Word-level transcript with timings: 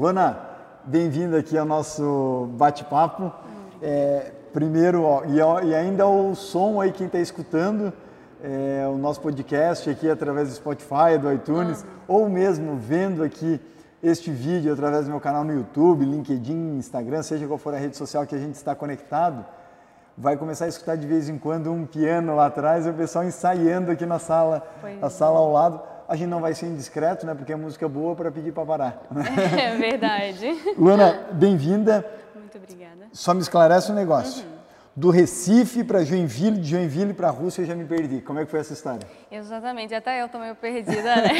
Luana, 0.00 0.40
bem-vinda 0.82 1.36
aqui 1.36 1.58
ao 1.58 1.66
nosso 1.66 2.48
bate-papo. 2.54 3.30
É, 3.82 4.32
primeiro, 4.50 5.02
ó, 5.02 5.26
e, 5.26 5.38
ó, 5.42 5.60
e, 5.60 5.74
ainda 5.74 6.06
o 6.06 6.34
som 6.34 6.80
aí, 6.80 6.90
quem 6.90 7.06
está 7.06 7.18
escutando 7.18 7.92
é, 8.42 8.88
o 8.90 8.96
nosso 8.96 9.20
podcast 9.20 9.90
aqui 9.90 10.08
através 10.08 10.48
do 10.48 10.54
Spotify, 10.54 11.18
do 11.20 11.30
iTunes, 11.30 11.82
uhum. 11.82 11.88
ou 12.08 12.28
mesmo 12.30 12.76
vendo 12.76 13.22
aqui 13.22 13.60
este 14.02 14.30
vídeo 14.30 14.72
através 14.72 15.04
do 15.04 15.10
meu 15.10 15.20
canal 15.20 15.44
no 15.44 15.52
YouTube, 15.52 16.02
LinkedIn, 16.06 16.78
Instagram, 16.78 17.22
seja 17.22 17.46
qual 17.46 17.58
for 17.58 17.74
a 17.74 17.76
rede 17.76 17.94
social 17.94 18.24
que 18.24 18.34
a 18.34 18.38
gente 18.38 18.54
está 18.54 18.74
conectado, 18.74 19.44
vai 20.16 20.34
começar 20.34 20.64
a 20.64 20.68
escutar 20.68 20.96
de 20.96 21.06
vez 21.06 21.28
em 21.28 21.36
quando 21.36 21.70
um 21.70 21.84
piano 21.84 22.34
lá 22.34 22.46
atrás 22.46 22.86
e 22.86 22.88
o 22.88 22.94
pessoal 22.94 23.22
ensaiando 23.22 23.90
aqui 23.90 24.06
na 24.06 24.18
sala, 24.18 24.66
pois 24.80 25.02
a 25.02 25.06
é. 25.08 25.10
sala 25.10 25.38
ao 25.38 25.52
lado. 25.52 25.82
A 26.10 26.16
gente 26.16 26.28
não 26.28 26.40
vai 26.40 26.52
ser 26.54 26.66
indiscreto, 26.66 27.24
né? 27.24 27.36
Porque 27.36 27.52
é 27.52 27.56
música 27.56 27.88
boa 27.88 28.16
para 28.16 28.32
pedir 28.32 28.52
para 28.52 28.66
parar. 28.66 29.02
É 29.56 29.76
verdade. 29.76 30.60
Luana, 30.76 31.28
bem-vinda. 31.30 32.04
Muito 32.34 32.58
obrigada. 32.58 33.06
Só 33.12 33.32
me 33.32 33.40
esclarece 33.40 33.92
um 33.92 33.94
negócio. 33.94 34.44
Uhum. 34.44 34.58
Do 34.96 35.10
Recife 35.10 35.84
para 35.84 36.02
Joinville, 36.02 36.58
de 36.58 36.70
Joinville 36.70 37.14
para 37.14 37.28
a 37.28 37.30
Rússia, 37.30 37.62
eu 37.62 37.66
já 37.66 37.76
me 37.76 37.84
perdi. 37.84 38.20
Como 38.22 38.40
é 38.40 38.44
que 38.44 38.50
foi 38.50 38.58
essa 38.58 38.72
história? 38.72 39.06
Exatamente, 39.30 39.94
até 39.94 40.20
eu 40.20 40.26
estou 40.26 40.40
meio 40.40 40.56
perdida, 40.56 41.14
né? 41.14 41.30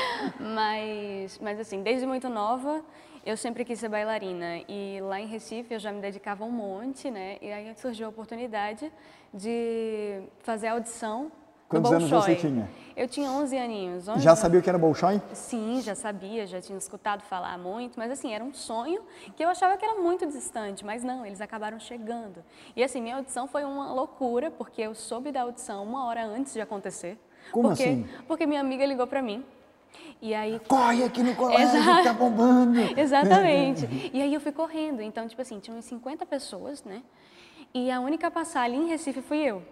mas, 0.40 1.38
mas 1.42 1.60
assim, 1.60 1.82
desde 1.82 2.06
muito 2.06 2.30
nova, 2.30 2.80
eu 3.22 3.36
sempre 3.36 3.66
quis 3.66 3.78
ser 3.78 3.90
bailarina 3.90 4.62
e 4.66 4.98
lá 5.02 5.20
em 5.20 5.26
Recife 5.26 5.74
eu 5.74 5.78
já 5.78 5.92
me 5.92 6.00
dedicava 6.00 6.42
um 6.42 6.50
monte, 6.50 7.10
né? 7.10 7.36
E 7.42 7.52
aí 7.52 7.70
surgiu 7.76 8.06
a 8.06 8.08
oportunidade 8.08 8.90
de 9.34 10.22
fazer 10.38 10.68
a 10.68 10.72
audição 10.72 11.30
Quantos 11.68 11.92
anos 11.92 12.08
você 12.08 12.36
tinha? 12.36 12.68
Eu 12.96 13.08
tinha 13.08 13.30
11 13.30 13.58
aninhos. 13.58 14.08
11 14.08 14.20
já 14.20 14.30
anos. 14.30 14.40
sabia 14.40 14.60
o 14.60 14.62
que 14.62 14.68
era 14.68 14.78
Bolshoi? 14.78 15.20
Sim, 15.34 15.82
já 15.82 15.94
sabia, 15.94 16.46
já 16.46 16.60
tinha 16.60 16.78
escutado 16.78 17.22
falar 17.22 17.58
muito, 17.58 17.98
mas 17.98 18.10
assim, 18.10 18.32
era 18.32 18.42
um 18.42 18.54
sonho 18.54 19.02
que 19.34 19.44
eu 19.44 19.48
achava 19.48 19.76
que 19.76 19.84
era 19.84 20.00
muito 20.00 20.26
distante, 20.26 20.84
mas 20.84 21.04
não, 21.04 21.26
eles 21.26 21.40
acabaram 21.40 21.78
chegando. 21.78 22.42
E 22.74 22.82
assim, 22.82 23.02
minha 23.02 23.16
audição 23.16 23.46
foi 23.46 23.64
uma 23.64 23.92
loucura, 23.92 24.50
porque 24.50 24.80
eu 24.80 24.94
soube 24.94 25.30
da 25.32 25.42
audição 25.42 25.84
uma 25.84 26.06
hora 26.06 26.24
antes 26.24 26.54
de 26.54 26.60
acontecer. 26.60 27.18
Como 27.52 27.68
porque, 27.68 27.82
assim? 27.82 28.08
Porque 28.26 28.46
minha 28.46 28.60
amiga 28.60 28.86
ligou 28.86 29.06
para 29.06 29.20
mim 29.20 29.44
e 30.20 30.34
aí... 30.34 30.60
Corre 30.68 31.04
aqui 31.04 31.22
no 31.22 31.34
colégio, 31.34 31.78
Exa... 31.78 32.02
tá 32.02 32.12
bombando! 32.12 32.78
Exatamente. 32.98 34.10
e 34.12 34.22
aí 34.22 34.32
eu 34.32 34.40
fui 34.40 34.52
correndo. 34.52 35.02
Então, 35.02 35.26
tipo 35.28 35.42
assim, 35.42 35.58
tinham 35.58 35.78
uns 35.78 35.84
50 35.84 36.24
pessoas, 36.26 36.82
né? 36.84 37.02
E 37.74 37.90
a 37.90 38.00
única 38.00 38.28
a 38.28 38.30
passar 38.30 38.62
ali 38.62 38.76
em 38.76 38.88
Recife 38.88 39.20
fui 39.20 39.38
eu. 39.38 39.62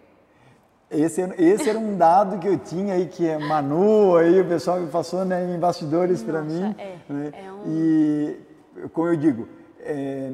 Esse, 0.90 1.22
esse 1.38 1.68
era 1.68 1.78
um 1.78 1.96
dado 1.96 2.38
que 2.38 2.46
eu 2.46 2.58
tinha 2.58 2.94
aí, 2.94 3.06
que 3.06 3.26
é 3.26 3.38
Manu, 3.38 4.16
aí 4.16 4.40
o 4.40 4.44
pessoal 4.46 4.78
me 4.78 4.88
passou 4.88 5.24
né, 5.24 5.44
em 5.54 5.58
bastidores 5.58 6.22
para 6.22 6.42
mim. 6.42 6.74
É, 6.78 6.96
né? 7.08 7.32
é 7.32 7.52
um... 7.52 7.62
E, 7.66 8.40
como 8.92 9.08
eu 9.08 9.16
digo, 9.16 9.48
é 9.80 10.30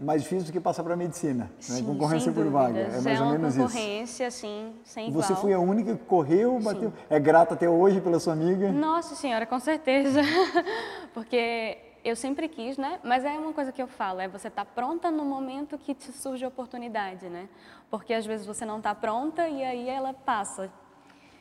mais 0.00 0.22
difícil 0.22 0.46
do 0.46 0.52
que 0.52 0.60
passar 0.60 0.82
para 0.82 0.94
a 0.94 0.96
medicina. 0.96 1.50
Sim, 1.60 1.82
né? 1.82 1.88
Concorrência 1.88 2.32
por 2.32 2.46
vaga. 2.46 2.78
É 2.78 3.00
mais 3.00 3.20
é 3.20 3.22
ou 3.22 3.30
menos 3.30 3.54
isso. 3.54 3.66
concorrência, 3.66 4.30
sim, 4.30 4.72
sem 4.82 5.12
Você 5.12 5.32
igual. 5.32 5.42
foi 5.42 5.52
a 5.52 5.58
única 5.58 5.94
que 5.94 6.04
correu, 6.04 6.58
bateu. 6.58 6.90
Sim. 6.90 6.96
É 7.10 7.20
grata 7.20 7.54
até 7.54 7.68
hoje 7.68 8.00
pela 8.00 8.18
sua 8.18 8.32
amiga? 8.32 8.72
Nossa 8.72 9.14
senhora, 9.14 9.44
com 9.44 9.58
certeza. 9.60 10.20
Porque 11.12 11.76
eu 12.04 12.14
sempre 12.14 12.48
quis, 12.48 12.76
né? 12.76 13.00
Mas 13.02 13.24
é 13.24 13.30
uma 13.30 13.52
coisa 13.52 13.72
que 13.72 13.80
eu 13.80 13.88
falo, 13.88 14.20
é 14.20 14.28
você 14.28 14.48
estar 14.48 14.64
tá 14.64 14.70
pronta 14.72 15.10
no 15.10 15.24
momento 15.24 15.78
que 15.78 15.94
te 15.94 16.12
surge 16.12 16.44
a 16.44 16.48
oportunidade, 16.48 17.28
né? 17.30 17.48
Porque 17.90 18.12
às 18.12 18.26
vezes 18.26 18.44
você 18.44 18.66
não 18.66 18.76
está 18.76 18.94
pronta 18.94 19.48
e 19.48 19.64
aí 19.64 19.88
ela 19.88 20.12
passa. 20.12 20.70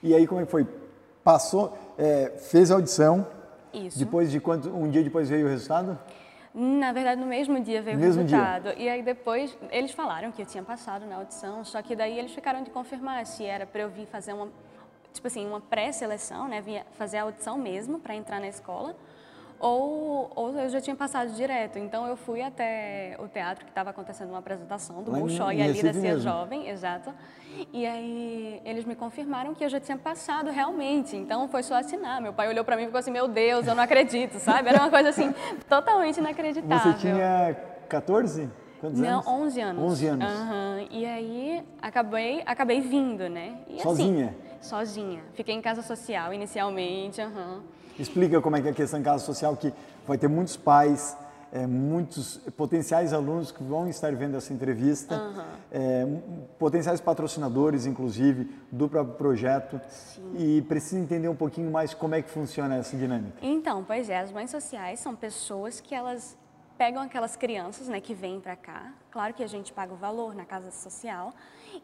E 0.02 0.16
aí 0.16 0.26
como 0.26 0.40
é 0.40 0.46
que 0.46 0.52
foi? 0.52 0.66
Passou, 1.22 1.78
é, 1.98 2.30
fez 2.38 2.72
a 2.72 2.76
audição. 2.76 3.28
Isso. 3.74 4.00
Depois 4.00 4.32
de 4.32 4.40
quanto? 4.40 4.70
Um 4.70 4.90
dia 4.90 5.04
depois 5.04 5.30
veio 5.30 5.46
o 5.46 5.50
resultado? 5.50 6.00
Na 6.54 6.92
verdade, 6.94 7.20
no 7.20 7.28
mesmo 7.28 7.60
dia 7.60 7.82
veio 7.82 7.98
mesmo 7.98 8.22
o 8.22 8.24
resultado. 8.24 8.76
Dia. 8.76 8.76
E 8.78 8.90
aí 8.90 9.04
depois 9.04 9.58
eles 9.70 9.92
falaram 9.92 10.32
que 10.32 10.42
eu 10.42 10.46
tinha 10.46 10.64
passado 10.64 11.06
na 11.06 11.18
audição, 11.18 11.66
só 11.66 11.82
que 11.82 11.96
daí 11.96 12.18
eles 12.18 12.32
ficaram 12.32 12.64
de 12.64 12.70
confirmar 12.70 13.26
se 13.26 13.44
era 13.44 13.66
para 13.66 13.82
eu 13.82 13.90
vir 13.90 14.06
fazer 14.06 14.32
uma, 14.34 14.48
tipo 15.12 15.28
assim, 15.28 15.46
uma 15.46 15.60
pré-seleção, 15.60 16.48
né? 16.48 16.62
Vir 16.62 16.86
fazer 16.92 17.18
a 17.18 17.24
audição 17.24 17.58
mesmo 17.58 18.00
para 18.00 18.16
entrar 18.16 18.40
na 18.40 18.48
escola 18.48 18.96
ou, 19.60 20.32
ou 20.36 20.58
eu 20.58 20.70
já 20.70 20.82
tinha 20.82 20.96
passado 20.96 21.32
direto. 21.32 21.80
Então 21.80 22.06
eu 22.08 22.16
fui 22.16 22.42
até 22.42 23.16
o 23.20 23.28
teatro 23.28 23.66
que 23.66 23.72
estava 23.72 23.90
acontecendo 23.90 24.30
uma 24.30 24.40
apresentação 24.40 25.04
do 25.04 25.12
Bolshoi 25.12 25.62
ali 25.62 25.82
da 25.82 25.94
Cia 25.94 26.20
Jovem, 26.20 26.70
exato. 26.70 27.14
E 27.72 27.86
aí 27.86 28.62
eles 28.66 28.86
me 28.86 28.96
confirmaram 28.96 29.54
que 29.54 29.64
eu 29.64 29.70
já 29.70 29.80
tinha 29.80 29.98
passado 29.98 30.50
realmente. 30.52 31.16
Então 31.16 31.48
foi 31.48 31.64
só 31.64 31.76
assinar. 31.76 32.22
Meu 32.22 32.34
pai 32.34 32.50
olhou 32.50 32.66
para 32.66 32.76
mim 32.76 32.84
e 32.84 32.86
ficou 32.88 33.00
assim: 33.00 33.12
"Meu 33.12 33.28
Deus, 33.28 33.68
eu 33.68 33.76
não 33.76 33.84
acredito", 33.84 34.40
sabe? 34.40 34.70
Era 34.70 34.80
uma 34.80 34.90
coisa 34.90 35.10
assim 35.10 35.34
totalmente 35.70 36.18
inacreditável. 36.20 36.94
Você 36.94 37.00
tinha 37.00 37.56
14? 37.88 38.50
Quantos 38.84 39.00
não, 39.00 39.20
anos? 39.20 39.28
11 39.28 39.62
anos. 39.62 39.84
11 39.84 40.08
anos. 40.08 40.34
Uhum. 40.34 40.88
E 40.92 41.06
aí 41.06 41.64
acabei, 41.82 42.44
acabei 42.46 42.82
vindo, 42.82 43.30
né? 43.30 43.60
E, 43.70 43.82
sozinha? 43.82 44.36
Assim, 44.60 44.68
sozinha. 44.68 45.24
Fiquei 45.36 45.56
em 45.56 45.62
casa 45.62 45.82
social 45.82 46.34
inicialmente. 46.34 47.22
Uhum. 47.22 47.62
Explica 47.98 48.42
como 48.42 48.56
é 48.56 48.62
que 48.62 48.68
é 48.68 48.72
a 48.72 48.74
questão 48.74 49.00
em 49.00 49.04
casa 49.04 49.24
social, 49.24 49.56
que 49.56 49.74
vai 50.08 50.18
ter 50.18 50.28
muitos 50.28 50.58
pais, 50.58 51.16
é, 51.52 51.68
muitos 51.68 52.38
potenciais 52.58 53.14
alunos 53.14 53.52
que 53.52 53.64
vão 53.64 53.88
estar 53.88 54.14
vendo 54.16 54.36
essa 54.36 54.52
entrevista, 54.52 55.16
uhum. 55.16 55.44
é, 55.72 56.08
potenciais 56.58 57.00
patrocinadores, 57.00 57.86
inclusive, 57.86 58.50
do 58.72 58.90
próprio 58.90 59.16
projeto. 59.16 59.80
Sim. 59.88 60.34
E 60.36 60.62
precisa 60.64 61.00
entender 61.00 61.30
um 61.30 61.36
pouquinho 61.36 61.72
mais 61.72 61.94
como 61.94 62.16
é 62.16 62.22
que 62.24 62.30
funciona 62.30 62.78
essa 62.78 62.98
dinâmica. 62.98 63.38
Então, 63.42 63.84
pois 63.84 64.10
é, 64.10 64.20
as 64.20 64.32
mães 64.32 64.50
sociais 64.50 65.00
são 65.00 65.16
pessoas 65.16 65.80
que 65.80 65.94
elas 65.94 66.36
pegam 66.84 67.02
aquelas 67.02 67.38
crianças 67.38 67.88
né, 67.88 68.02
que 68.02 68.14
vêm 68.14 68.42
para 68.42 68.58
cá, 68.58 68.92
claro 69.10 69.34
que 69.34 69.42
a 69.42 69.48
gente 69.48 69.72
paga 69.72 69.94
o 69.94 69.96
valor 69.96 70.36
na 70.36 70.44
casa 70.44 70.70
social, 70.70 71.34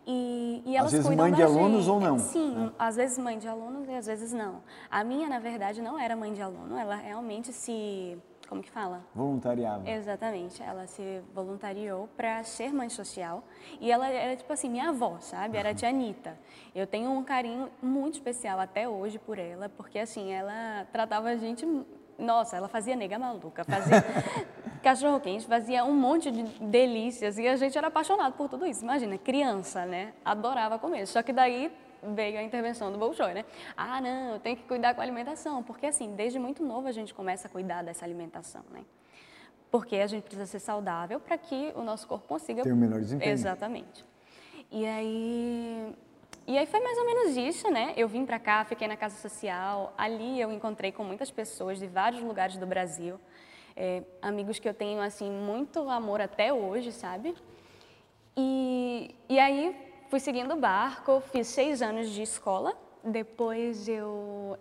e, 0.06 0.62
e 0.66 0.76
elas 0.76 0.88
às 0.88 0.92
vezes 0.92 1.08
cuidam 1.08 1.26
mãe 1.26 1.34
de 1.34 1.42
alunos 1.42 1.86
gente. 1.86 1.90
ou 1.90 2.02
não? 2.02 2.20
Sim, 2.20 2.54
né? 2.54 2.72
às 2.78 2.98
vezes 2.98 3.18
mãe 3.18 3.40
de 3.40 3.48
alunos 3.48 3.88
e 3.88 3.94
às 3.94 4.08
vezes 4.08 4.34
não. 4.34 4.62
A 4.92 5.02
minha, 5.06 5.30
na 5.30 5.40
verdade, 5.40 5.82
não 5.82 5.98
era 5.98 6.18
mãe 6.18 6.34
de 6.34 6.42
aluno, 6.42 6.78
ela 6.78 6.96
realmente 6.96 7.54
se 7.54 8.18
como 8.50 8.62
que 8.62 8.70
fala? 8.70 9.02
Voluntariado. 9.16 9.88
Exatamente. 9.88 10.62
Ela 10.62 10.88
se 10.88 11.22
voluntariou 11.36 12.10
para 12.18 12.44
ser 12.44 12.74
mãe 12.74 12.90
social 12.90 13.44
e 13.80 13.92
ela 13.92 14.10
era 14.10 14.36
tipo 14.36 14.52
assim 14.52 14.68
minha 14.68 14.90
avó, 14.90 15.18
sabe? 15.22 15.56
Era 15.56 15.70
a 15.70 15.74
tia 15.74 15.88
Anitta. 15.88 16.36
Eu 16.74 16.88
tenho 16.88 17.12
um 17.12 17.24
carinho 17.24 17.70
muito 17.80 18.16
especial 18.16 18.60
até 18.60 18.90
hoje 18.90 19.20
por 19.20 19.38
ela, 19.38 19.70
porque 19.70 20.00
assim 20.00 20.34
ela 20.34 20.86
tratava 20.92 21.30
a 21.30 21.38
gente 21.38 21.64
nossa, 22.20 22.58
ela 22.58 22.68
fazia 22.68 22.96
nega 22.96 23.18
maluca, 23.18 23.64
fazia 23.64 24.04
cachorro 24.80 25.20
quente, 25.20 25.46
fazia 25.46 25.84
um 25.84 25.94
monte 25.94 26.32
de 26.32 26.44
delícias 26.64 27.38
e 27.38 27.48
a 27.48 27.56
gente 27.56 27.78
era 27.78 27.88
apaixonado 27.88 28.34
por 28.34 28.50
tudo 28.50 28.66
isso. 28.66 28.84
Imagina, 28.84 29.18
criança, 29.18 29.86
né? 29.86 30.14
Adorava 30.24 30.80
comer. 30.80 31.06
Só 31.06 31.22
que 31.22 31.34
daí 31.34 31.72
veio 32.04 32.40
a 32.40 32.44
intervenção 32.44 32.92
do 32.92 32.98
Bolshoi, 32.98 33.34
né? 33.34 33.46
Ah, 33.76 34.00
não, 34.02 34.34
eu 34.34 34.40
tenho 34.40 34.56
que 34.56 34.64
cuidar 34.64 34.94
com 34.94 35.02
a 35.02 35.04
alimentação, 35.04 35.62
porque 35.64 35.86
assim, 35.86 36.16
desde 36.16 36.40
muito 36.40 36.64
novo 36.64 36.88
a 36.88 36.92
gente 36.92 37.14
começa 37.14 37.48
a 37.48 37.52
cuidar 37.52 37.84
dessa 37.84 38.06
alimentação, 38.06 38.64
né? 38.72 38.82
Porque 39.70 39.98
a 39.98 40.08
gente 40.08 40.24
precisa 40.24 40.46
ser 40.46 40.60
saudável 40.60 41.20
para 41.20 41.38
que 41.38 41.72
o 41.76 41.84
nosso 41.84 42.08
corpo 42.08 42.28
consiga 42.28 42.64
ter 42.64 42.72
o 42.72 42.76
melhor 42.76 43.00
desempenho. 43.00 43.32
Exatamente. 43.32 44.06
E 44.72 44.86
aí 44.86 45.94
e 46.48 46.58
aí 46.58 46.66
foi 46.66 46.80
mais 46.80 46.98
ou 46.98 47.06
menos 47.06 47.38
isso, 47.38 47.70
né? 47.70 47.94
Eu 47.96 48.08
vim 48.08 48.26
para 48.26 48.40
cá, 48.40 48.66
fiquei 48.66 48.88
na 48.88 48.98
casa 48.98 49.16
social. 49.18 49.94
Ali 49.96 50.42
eu 50.42 50.52
encontrei 50.52 50.92
com 50.92 51.04
muitas 51.04 51.30
pessoas 51.30 51.78
de 51.78 51.86
vários 51.86 52.24
lugares 52.24 52.58
do 52.58 52.66
Brasil, 52.66 53.20
é, 53.80 54.04
amigos 54.22 54.60
que 54.60 54.68
eu 54.68 54.74
tenho 54.74 55.00
assim 55.00 55.32
muito 55.32 55.90
amor 55.90 56.20
até 56.20 56.52
hoje, 56.52 56.92
sabe? 56.92 57.34
E, 58.36 59.16
e 59.30 59.40
aí 59.40 59.74
fui 60.10 60.20
seguindo 60.20 60.54
o 60.54 60.58
barco, 60.58 61.22
fiz 61.32 61.48
seis 61.48 61.82
anos 61.82 62.10
de 62.10 62.22
escola. 62.22 62.74
Depois 63.02 63.88
eu 63.88 64.60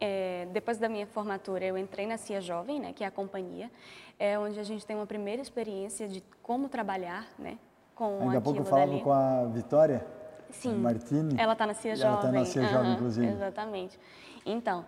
é, 0.00 0.48
depois 0.52 0.78
da 0.78 0.88
minha 0.88 1.06
formatura, 1.06 1.66
eu 1.66 1.76
entrei 1.76 2.06
na 2.06 2.16
CIA 2.16 2.40
Jovem, 2.40 2.80
né, 2.80 2.92
que 2.94 3.04
é 3.04 3.06
a 3.06 3.10
companhia, 3.10 3.70
é 4.18 4.38
onde 4.38 4.58
a 4.58 4.62
gente 4.62 4.86
tem 4.86 4.96
uma 4.96 5.06
primeira 5.06 5.42
experiência 5.42 6.08
de 6.08 6.22
como 6.42 6.68
trabalhar, 6.68 7.26
né, 7.38 7.58
com 7.94 8.18
Daqui 8.24 8.36
a 8.36 8.40
pouco 8.40 8.64
falava 8.64 8.98
com 9.00 9.12
a 9.12 9.44
Vitória, 9.44 10.06
Sim. 10.50 10.76
Martini. 10.76 11.34
Ela 11.38 11.52
está 11.52 11.66
na 11.66 11.74
CIA 11.74 11.96
Jovem. 11.96 12.10
Ela 12.10 12.20
está 12.20 12.32
na 12.32 12.44
CIA 12.44 12.62
uhum, 12.62 12.68
Jovem, 12.68 12.92
inclusive. 12.92 13.26
Exatamente. 13.26 14.00
Então, 14.44 14.86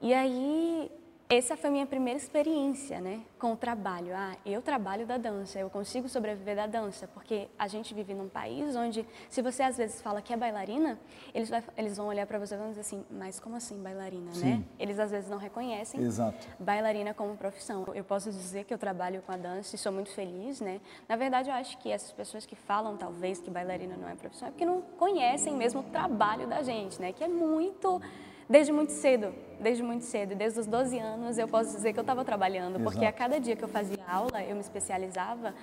e 0.00 0.14
aí 0.14 0.90
essa 1.30 1.56
foi 1.56 1.70
minha 1.70 1.86
primeira 1.86 2.18
experiência, 2.18 3.00
né, 3.00 3.20
com 3.38 3.52
o 3.52 3.56
trabalho. 3.56 4.12
Ah, 4.16 4.36
eu 4.44 4.60
trabalho 4.60 5.06
da 5.06 5.16
dança, 5.16 5.60
eu 5.60 5.70
consigo 5.70 6.08
sobreviver 6.08 6.56
da 6.56 6.66
dança, 6.66 7.06
porque 7.06 7.46
a 7.56 7.68
gente 7.68 7.94
vive 7.94 8.12
num 8.14 8.28
país 8.28 8.74
onde, 8.74 9.06
se 9.28 9.40
você 9.40 9.62
às 9.62 9.76
vezes 9.76 10.02
fala 10.02 10.20
que 10.20 10.32
é 10.32 10.36
bailarina, 10.36 10.98
eles, 11.32 11.48
vai, 11.48 11.62
eles 11.76 11.96
vão 11.96 12.08
olhar 12.08 12.26
para 12.26 12.36
você 12.36 12.56
e 12.56 12.58
vão 12.58 12.70
dizer 12.70 12.80
assim, 12.80 13.04
mas 13.08 13.38
como 13.38 13.54
assim 13.54 13.80
bailarina, 13.80 14.32
Sim. 14.32 14.56
né? 14.56 14.64
Eles 14.76 14.98
às 14.98 15.12
vezes 15.12 15.30
não 15.30 15.38
reconhecem 15.38 16.00
Exato. 16.00 16.48
bailarina 16.58 17.14
como 17.14 17.36
profissão. 17.36 17.86
Eu 17.94 18.02
posso 18.02 18.28
dizer 18.32 18.64
que 18.64 18.74
eu 18.74 18.78
trabalho 18.78 19.22
com 19.22 19.30
a 19.30 19.36
dança 19.36 19.76
e 19.76 19.78
sou 19.78 19.92
muito 19.92 20.10
feliz, 20.10 20.60
né? 20.60 20.80
Na 21.08 21.14
verdade, 21.14 21.48
eu 21.48 21.54
acho 21.54 21.78
que 21.78 21.92
essas 21.92 22.10
pessoas 22.10 22.44
que 22.44 22.56
falam 22.56 22.96
talvez 22.96 23.40
que 23.40 23.50
bailarina 23.50 23.96
não 23.96 24.08
é 24.08 24.16
profissão 24.16 24.48
é 24.48 24.50
porque 24.50 24.66
não 24.66 24.82
conhecem 24.82 25.54
mesmo 25.54 25.78
o 25.78 25.84
trabalho 25.84 26.48
da 26.48 26.60
gente, 26.64 27.00
né? 27.00 27.12
Que 27.12 27.22
é 27.22 27.28
muito 27.28 28.02
Desde 28.50 28.72
muito 28.72 28.90
cedo, 28.90 29.28
desde 29.60 29.80
muito 29.80 30.04
cedo, 30.04 30.34
desde 30.34 30.58
os 30.58 30.66
12 30.66 30.98
anos 30.98 31.38
eu 31.38 31.46
posso 31.46 31.70
dizer 31.70 31.92
que 31.92 32.00
eu 32.00 32.02
estava 32.02 32.24
trabalhando, 32.24 32.80
Exato. 32.80 32.82
porque 32.82 33.04
a 33.04 33.12
cada 33.12 33.38
dia 33.38 33.54
que 33.54 33.62
eu 33.62 33.68
fazia 33.68 34.04
aula, 34.08 34.42
eu 34.42 34.56
me 34.56 34.60
especializava, 34.60 35.54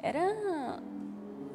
era 0.00 0.78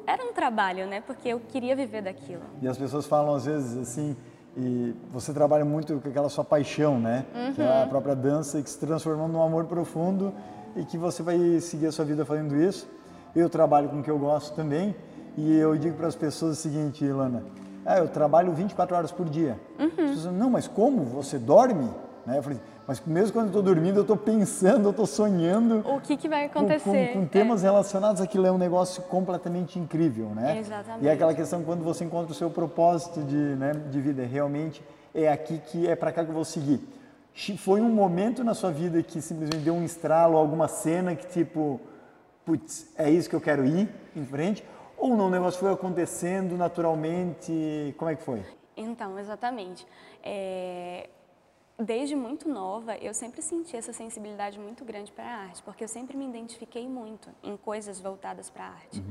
era 0.06 0.22
um 0.22 0.34
trabalho, 0.34 0.86
né? 0.86 1.00
Porque 1.00 1.28
eu 1.28 1.40
queria 1.40 1.74
viver 1.74 2.02
daquilo. 2.02 2.42
E 2.60 2.68
as 2.68 2.76
pessoas 2.76 3.06
falam 3.06 3.34
às 3.34 3.46
vezes 3.46 3.78
assim, 3.78 4.14
e 4.54 4.94
você 5.10 5.32
trabalha 5.32 5.64
muito 5.64 5.98
com 5.98 6.08
aquela 6.10 6.28
sua 6.28 6.44
paixão, 6.44 7.00
né? 7.00 7.24
Que 7.54 7.62
é 7.62 7.82
a 7.84 7.86
própria 7.86 8.14
dança 8.14 8.58
e 8.58 8.62
que 8.62 8.68
se 8.68 8.78
transformou 8.78 9.28
num 9.28 9.42
amor 9.42 9.64
profundo 9.64 10.34
e 10.76 10.84
que 10.84 10.98
você 10.98 11.22
vai 11.22 11.38
seguir 11.60 11.86
a 11.86 11.92
sua 11.92 12.04
vida 12.04 12.22
fazendo 12.26 12.54
isso. 12.54 12.86
Eu 13.34 13.48
trabalho 13.48 13.88
com 13.88 14.00
o 14.00 14.02
que 14.02 14.10
eu 14.10 14.18
gosto 14.18 14.54
também 14.54 14.94
e 15.38 15.56
eu 15.56 15.74
digo 15.78 15.96
para 15.96 16.08
as 16.08 16.16
pessoas 16.16 16.58
o 16.58 16.60
seguinte, 16.60 17.02
Ilana, 17.02 17.42
ah, 17.84 17.98
eu 17.98 18.08
trabalho 18.08 18.52
24 18.52 18.96
horas 18.96 19.12
por 19.12 19.28
dia. 19.28 19.58
As 19.78 19.92
pessoas, 19.92 20.34
não, 20.34 20.50
mas 20.50 20.66
como? 20.68 21.04
Você 21.04 21.38
dorme? 21.38 21.88
Né? 22.26 22.38
Eu 22.38 22.42
falei, 22.42 22.60
mas 22.86 23.00
mesmo 23.04 23.32
quando 23.32 23.46
eu 23.46 23.48
estou 23.50 23.62
dormindo, 23.62 23.96
eu 23.96 24.02
estou 24.02 24.16
pensando, 24.16 24.84
eu 24.86 24.90
estou 24.90 25.06
sonhando 25.06 25.78
O 25.88 26.00
que, 26.00 26.16
que 26.16 26.28
vai 26.28 26.48
com, 26.48 26.60
acontecer? 26.60 27.12
com- 27.12 27.20
com 27.20 27.26
temas 27.26 27.62
relacionados 27.62 28.20
àquilo 28.20 28.46
é 28.46 28.52
um 28.52 28.58
negócio 28.58 29.02
completamente 29.04 29.78
incrível, 29.78 30.28
né? 30.28 30.58
Exatamente. 30.58 31.04
E 31.04 31.08
é 31.08 31.12
aquela 31.12 31.34
questão 31.34 31.62
quando 31.64 31.82
você 31.82 32.04
encontra 32.04 32.30
o 32.30 32.34
seu 32.34 32.48
propósito 32.50 33.20
de, 33.22 33.34
né, 33.36 33.72
de 33.90 34.00
vida, 34.00 34.24
realmente 34.24 34.82
é 35.14 35.30
aqui 35.30 35.58
que 35.66 35.86
é 35.88 35.94
para 35.96 36.12
cá 36.12 36.22
que 36.24 36.30
eu 36.30 36.34
vou 36.34 36.44
seguir. 36.44 36.80
Foi 37.58 37.80
um 37.80 37.88
momento 37.88 38.44
na 38.44 38.54
sua 38.54 38.70
vida 38.70 39.02
que 39.02 39.20
simplesmente 39.20 39.64
deu 39.64 39.74
um 39.74 39.84
estralo, 39.84 40.36
alguma 40.36 40.68
cena 40.68 41.14
que 41.16 41.26
tipo, 41.26 41.80
putz, 42.44 42.86
é 42.96 43.10
isso 43.10 43.28
que 43.28 43.34
eu 43.34 43.40
quero 43.40 43.64
ir 43.64 43.88
em 44.14 44.24
frente? 44.24 44.62
Ou 45.02 45.16
não, 45.16 45.26
o 45.26 45.30
negócio 45.30 45.58
foi 45.58 45.72
acontecendo 45.72 46.56
naturalmente? 46.56 47.92
Como 47.98 48.08
é 48.08 48.14
que 48.14 48.22
foi? 48.22 48.40
Então, 48.76 49.18
exatamente. 49.18 49.84
É, 50.22 51.08
Desde 51.76 52.14
muito 52.14 52.48
nova, 52.48 52.96
eu 52.98 53.12
sempre 53.12 53.42
senti 53.42 53.76
essa 53.76 53.92
sensibilidade 53.92 54.60
muito 54.60 54.84
grande 54.84 55.10
para 55.10 55.24
a 55.24 55.36
arte, 55.46 55.60
porque 55.64 55.82
eu 55.82 55.88
sempre 55.88 56.16
me 56.16 56.24
identifiquei 56.24 56.86
muito 56.86 57.28
em 57.42 57.56
coisas 57.56 58.00
voltadas 58.00 58.48
para 58.48 58.64
a 58.64 58.68
arte. 58.68 59.02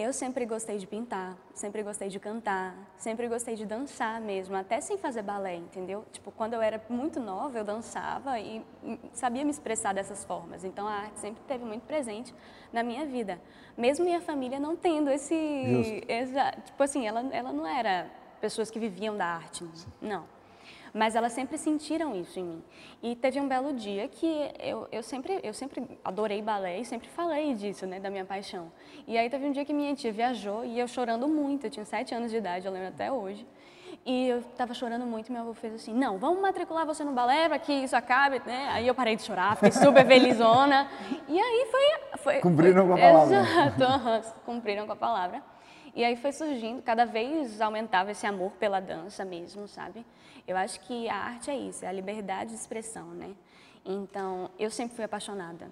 Eu 0.00 0.12
sempre 0.12 0.46
gostei 0.46 0.78
de 0.78 0.86
pintar, 0.86 1.36
sempre 1.52 1.82
gostei 1.82 2.08
de 2.08 2.20
cantar, 2.20 2.72
sempre 2.96 3.26
gostei 3.26 3.56
de 3.56 3.66
dançar 3.66 4.20
mesmo, 4.20 4.54
até 4.54 4.80
sem 4.80 4.96
fazer 4.96 5.22
balé, 5.22 5.56
entendeu? 5.56 6.04
Tipo, 6.12 6.30
quando 6.30 6.54
eu 6.54 6.62
era 6.62 6.80
muito 6.88 7.18
nova, 7.18 7.58
eu 7.58 7.64
dançava 7.64 8.38
e 8.38 8.64
sabia 9.12 9.44
me 9.44 9.50
expressar 9.50 9.92
dessas 9.92 10.24
formas. 10.24 10.62
Então, 10.62 10.86
a 10.86 10.92
arte 10.92 11.18
sempre 11.18 11.40
esteve 11.40 11.64
muito 11.64 11.82
presente 11.82 12.32
na 12.72 12.84
minha 12.84 13.06
vida. 13.06 13.40
Mesmo 13.76 14.04
minha 14.04 14.20
família 14.20 14.60
não 14.60 14.76
tendo 14.76 15.10
esse... 15.10 16.04
Exa, 16.06 16.52
tipo 16.64 16.80
assim, 16.80 17.04
ela, 17.04 17.28
ela 17.32 17.52
não 17.52 17.66
era 17.66 18.08
pessoas 18.40 18.70
que 18.70 18.78
viviam 18.78 19.16
da 19.16 19.26
arte, 19.26 19.68
não. 20.00 20.37
Mas 20.98 21.14
elas 21.14 21.30
sempre 21.32 21.56
sentiram 21.56 22.16
isso 22.16 22.40
em 22.40 22.42
mim. 22.42 22.62
E 23.00 23.14
teve 23.14 23.40
um 23.40 23.46
belo 23.46 23.72
dia 23.72 24.08
que 24.08 24.50
eu, 24.58 24.88
eu, 24.90 25.00
sempre, 25.00 25.38
eu 25.44 25.54
sempre 25.54 25.80
adorei 26.04 26.42
balé 26.42 26.80
e 26.80 26.84
sempre 26.84 27.08
falei 27.08 27.54
disso, 27.54 27.86
né, 27.86 28.00
da 28.00 28.10
minha 28.10 28.24
paixão. 28.24 28.72
E 29.06 29.16
aí 29.16 29.30
teve 29.30 29.46
um 29.46 29.52
dia 29.52 29.64
que 29.64 29.72
minha 29.72 29.94
tia 29.94 30.10
viajou 30.10 30.64
e 30.64 30.76
eu 30.76 30.88
chorando 30.88 31.28
muito, 31.28 31.68
eu 31.68 31.70
tinha 31.70 31.84
sete 31.84 32.12
anos 32.16 32.32
de 32.32 32.38
idade, 32.38 32.66
eu 32.66 32.72
lembro 32.72 32.88
até 32.88 33.12
hoje. 33.12 33.46
E 34.04 34.28
eu 34.28 34.38
estava 34.38 34.74
chorando 34.74 35.06
muito 35.06 35.30
meu 35.30 35.42
avô 35.42 35.54
fez 35.54 35.72
assim, 35.72 35.94
não, 35.94 36.18
vamos 36.18 36.42
matricular 36.42 36.84
você 36.84 37.04
no 37.04 37.12
balé 37.12 37.48
para 37.48 37.60
que 37.60 37.72
isso 37.72 37.94
acabe, 37.94 38.42
né? 38.44 38.68
Aí 38.72 38.88
eu 38.88 38.94
parei 38.94 39.14
de 39.14 39.22
chorar, 39.22 39.54
fiquei 39.54 39.70
super 39.70 40.04
felizona. 40.04 40.88
E 41.28 41.38
aí 41.38 41.68
foi... 41.70 42.18
foi 42.18 42.40
Cumpriram 42.40 42.88
foi, 42.88 42.96
com 42.96 43.04
a 43.04 43.12
palavra. 43.12 43.36
Exato, 43.76 44.34
cumpriram 44.44 44.84
com 44.84 44.92
a 44.92 44.96
palavra. 44.96 45.42
E 45.94 46.04
aí 46.04 46.16
foi 46.16 46.32
surgindo, 46.32 46.82
cada 46.82 47.04
vez 47.04 47.60
aumentava 47.60 48.10
esse 48.10 48.26
amor 48.26 48.52
pela 48.52 48.80
dança 48.80 49.24
mesmo, 49.24 49.66
sabe? 49.66 50.04
Eu 50.46 50.56
acho 50.56 50.80
que 50.80 51.08
a 51.08 51.16
arte 51.16 51.50
é 51.50 51.56
isso, 51.56 51.84
é 51.84 51.88
a 51.88 51.92
liberdade 51.92 52.50
de 52.50 52.56
expressão, 52.56 53.08
né? 53.08 53.34
Então, 53.84 54.50
eu 54.58 54.70
sempre 54.70 54.96
fui 54.96 55.04
apaixonada 55.04 55.70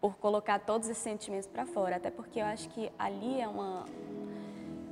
por 0.00 0.16
colocar 0.16 0.58
todos 0.58 0.88
esses 0.88 1.02
sentimentos 1.02 1.46
para 1.46 1.64
fora, 1.64 1.96
até 1.96 2.10
porque 2.10 2.40
eu 2.40 2.44
acho 2.44 2.68
que 2.68 2.92
ali 2.98 3.40
é 3.40 3.48
uma 3.48 3.86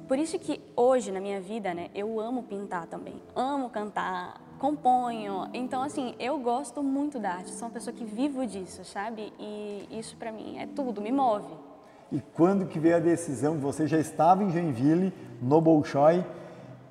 por 0.08 0.18
isso 0.18 0.38
que 0.38 0.60
hoje 0.76 1.10
na 1.12 1.20
minha 1.20 1.40
vida, 1.40 1.72
né, 1.72 1.90
eu 1.94 2.20
amo 2.20 2.42
pintar 2.42 2.86
também, 2.86 3.22
amo 3.34 3.70
cantar, 3.70 4.40
componho. 4.58 5.48
Então 5.52 5.82
assim, 5.82 6.14
eu 6.18 6.38
gosto 6.38 6.82
muito 6.82 7.18
da 7.18 7.32
arte, 7.32 7.50
sou 7.50 7.68
uma 7.68 7.74
pessoa 7.74 7.94
que 7.94 8.04
vivo 8.04 8.46
disso, 8.46 8.84
sabe? 8.84 9.32
E 9.38 9.88
isso 9.90 10.16
para 10.16 10.32
mim 10.32 10.58
é 10.58 10.66
tudo, 10.66 11.00
me 11.00 11.12
move. 11.12 11.71
E 12.12 12.20
quando 12.34 12.66
que 12.66 12.78
veio 12.78 12.96
a 12.96 12.98
decisão, 12.98 13.58
você 13.58 13.86
já 13.86 13.98
estava 13.98 14.44
em 14.44 14.50
Joinville, 14.50 15.14
no 15.40 15.62
Bolshoi, 15.62 16.22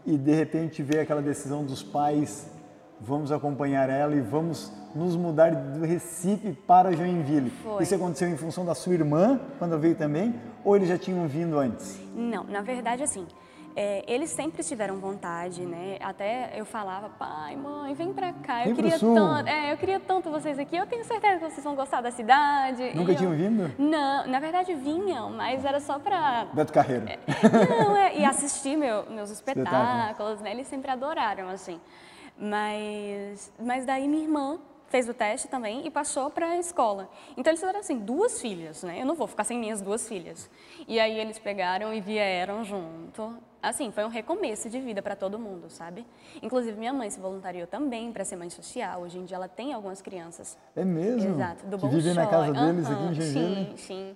e 0.04 0.18
de 0.18 0.34
repente 0.34 0.82
veio 0.82 1.04
aquela 1.04 1.22
decisão 1.22 1.64
dos 1.64 1.84
pais, 1.84 2.50
vamos 3.00 3.32
acompanhar 3.32 3.88
ela 3.88 4.16
e 4.16 4.20
vamos 4.20 4.74
nos 4.96 5.16
mudar 5.16 5.52
do 5.54 5.86
Recife 5.86 6.54
para 6.66 6.92
Joinville. 6.92 7.52
Foi. 7.52 7.84
Isso 7.84 7.94
aconteceu 7.94 8.30
em 8.30 8.36
função 8.36 8.66
da 8.66 8.74
sua 8.74 8.96
irmã, 8.96 9.40
quando 9.60 9.78
veio 9.78 9.94
também, 9.94 10.34
ou 10.66 10.76
eles 10.76 10.90
já 10.90 10.98
tinham 10.98 11.28
vindo 11.28 11.60
antes? 11.60 12.00
Não, 12.16 12.44
na 12.46 12.62
verdade, 12.62 13.04
assim, 13.04 13.28
é, 13.76 14.04
eles 14.08 14.30
sempre 14.30 14.64
tiveram 14.64 14.98
vontade, 14.98 15.66
né? 15.66 15.98
Até 16.02 16.52
eu 16.56 16.66
falava, 16.66 17.10
pai, 17.10 17.56
mãe, 17.56 17.94
vem 17.94 18.14
pra 18.14 18.34
cá, 18.34 18.68
eu 18.68 18.76
queria 18.76 18.98
sul." 18.98 19.16
tanto, 19.16 19.48
é, 19.50 19.72
eu 19.72 19.78
queria 19.78 20.00
tanto 20.00 20.30
vocês 20.30 20.58
aqui, 20.60 20.76
eu 20.76 20.86
tenho 20.88 21.04
certeza 21.06 21.46
que 21.46 21.52
vocês 21.52 21.64
vão 21.64 21.76
gostar 21.76 22.02
da 22.02 22.12
cidade. 22.12 22.92
Nunca 22.96 23.16
tinham 23.16 23.34
vindo? 23.34 23.72
Não, 23.78 24.28
na 24.28 24.40
verdade 24.40 24.74
vinham, 24.76 25.30
mas 25.32 25.64
era 25.66 25.80
só 25.80 26.00
pra 26.00 26.46
Beto 26.54 26.74
Carreiro. 26.74 27.06
Não, 27.86 27.96
é, 27.96 28.18
e 28.18 28.26
assistir 28.26 28.76
meu- 28.78 29.06
meus 29.10 29.30
Espetáculos. 29.30 29.80
espetáculos, 30.02 30.42
né? 30.42 30.52
Eles 30.52 30.68
sempre 30.68 30.92
adoraram, 30.92 31.50
assim. 31.50 31.80
Mas, 32.38 33.52
mas 33.60 33.86
daí 33.86 34.08
minha 34.08 34.24
irmã 34.24 34.60
fez 34.88 35.08
o 35.08 35.14
teste 35.14 35.48
também 35.48 35.86
e 35.86 35.90
passou 35.90 36.30
para 36.30 36.48
a 36.50 36.58
escola. 36.58 37.10
Então 37.38 37.50
eles 37.52 37.60
fizeram 37.62 37.80
assim, 37.80 37.98
duas 37.98 38.42
filhas, 38.42 38.84
né? 38.84 39.00
Eu 39.02 39.06
não 39.06 39.16
vou 39.16 39.28
ficar 39.28 39.44
sem 39.44 39.58
minhas 39.58 39.82
duas 39.82 40.08
filhas. 40.08 40.50
E 40.88 41.00
aí 41.00 41.18
eles 41.20 41.40
pegaram 41.40 41.94
e 41.94 42.02
vieram 42.02 42.64
junto. 42.66 43.38
Assim, 43.62 43.92
foi 43.92 44.04
um 44.04 44.08
recomeço 44.08 44.70
de 44.70 44.80
vida 44.80 45.02
para 45.02 45.16
todo 45.16 45.38
mundo, 45.38 45.70
sabe? 45.70 46.06
Inclusive 46.42 46.78
minha 46.78 46.92
mãe 46.92 47.10
se 47.10 47.20
voluntariou 47.20 47.68
também 47.68 48.12
para 48.12 48.26
ser 48.26 48.36
mãe 48.36 48.50
social. 48.50 49.02
Hoje 49.02 49.20
em 49.20 49.26
dia 49.26 49.36
ela 49.38 49.48
tem 49.48 49.72
algumas 49.74 50.02
crianças 50.02 50.58
É 50.76 50.84
mesmo? 50.84 51.30
Exato, 51.36 51.66
do 51.68 51.78
que 51.78 51.88
vivem 51.88 52.14
na 52.16 52.26
casa 52.26 52.54
deles 52.54 52.86
aqui 52.86 52.94
Aham, 52.96 53.12
em 53.12 53.14
Joinville? 53.16 53.66
Sim, 53.66 53.78
sim. 53.78 54.16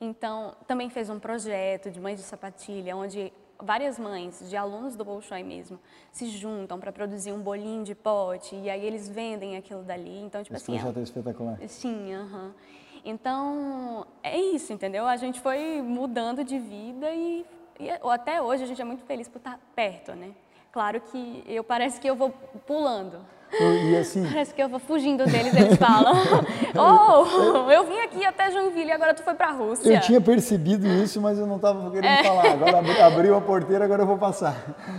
Então, 0.00 0.54
também 0.66 0.90
fez 0.90 1.08
um 1.08 1.18
projeto 1.18 1.90
de 1.90 1.98
mães 2.00 2.18
de 2.18 2.24
sapatilha, 2.24 2.94
onde 2.96 3.32
várias 3.58 3.98
mães 3.98 4.48
de 4.50 4.56
alunos 4.56 4.94
do 4.96 5.04
Bolshoi 5.04 5.42
mesmo 5.42 5.78
se 6.10 6.26
juntam 6.28 6.78
para 6.80 6.92
produzir 6.92 7.32
um 7.32 7.40
bolinho 7.40 7.84
de 7.84 7.94
pote 7.94 8.56
e 8.56 8.68
aí 8.68 8.84
eles 8.84 9.08
vendem 9.08 9.56
aquilo 9.56 9.82
dali. 9.82 10.18
Então, 10.20 10.42
tipo 10.42 10.54
Esse 10.56 10.64
assim, 10.64 10.76
é- 10.76 10.80
projeto 10.80 10.98
é 10.98 11.02
espetacular. 11.02 11.58
Sim, 11.68 12.12
aham. 12.14 12.52
Então, 13.04 14.06
é 14.22 14.38
isso, 14.38 14.72
entendeu? 14.72 15.06
A 15.06 15.16
gente 15.16 15.40
foi 15.40 15.80
mudando 15.82 16.44
de 16.44 16.58
vida 16.58 17.10
e, 17.10 17.44
e 17.80 17.90
até 17.90 18.40
hoje 18.40 18.62
a 18.64 18.66
gente 18.66 18.80
é 18.80 18.84
muito 18.84 19.04
feliz 19.04 19.28
por 19.28 19.38
estar 19.38 19.58
perto, 19.74 20.12
né? 20.12 20.28
Claro 20.72 21.00
que 21.00 21.44
eu 21.46 21.62
parece 21.62 22.00
que 22.00 22.08
eu 22.08 22.16
vou 22.16 22.30
pulando. 22.66 23.18
E 23.60 23.96
assim, 23.98 24.24
Parece 24.26 24.54
que 24.54 24.62
eu 24.62 24.68
vou 24.68 24.78
fugindo 24.80 25.26
deles, 25.26 25.54
eles 25.54 25.76
falam. 25.76 26.14
oh, 26.74 27.70
eu 27.70 27.84
vim 27.84 27.98
aqui 28.00 28.24
até 28.24 28.50
Joinville 28.50 28.88
e 28.88 28.92
agora 28.92 29.12
tu 29.12 29.22
foi 29.22 29.34
pra 29.34 29.50
Rússia. 29.50 29.92
Eu 29.92 30.00
tinha 30.00 30.20
percebido 30.22 30.86
isso, 30.86 31.20
mas 31.20 31.38
eu 31.38 31.46
não 31.46 31.56
estava 31.56 31.90
querendo 31.90 32.06
É. 32.10 32.24
falar. 32.24 32.50
Agora 32.52 32.78
abri- 32.78 33.00
abriu 33.00 33.36
a 33.36 33.40
porteira, 33.42 33.84
agora 33.84 34.02
eu 34.02 34.06
vou 34.06 34.16
passar. 34.16 34.56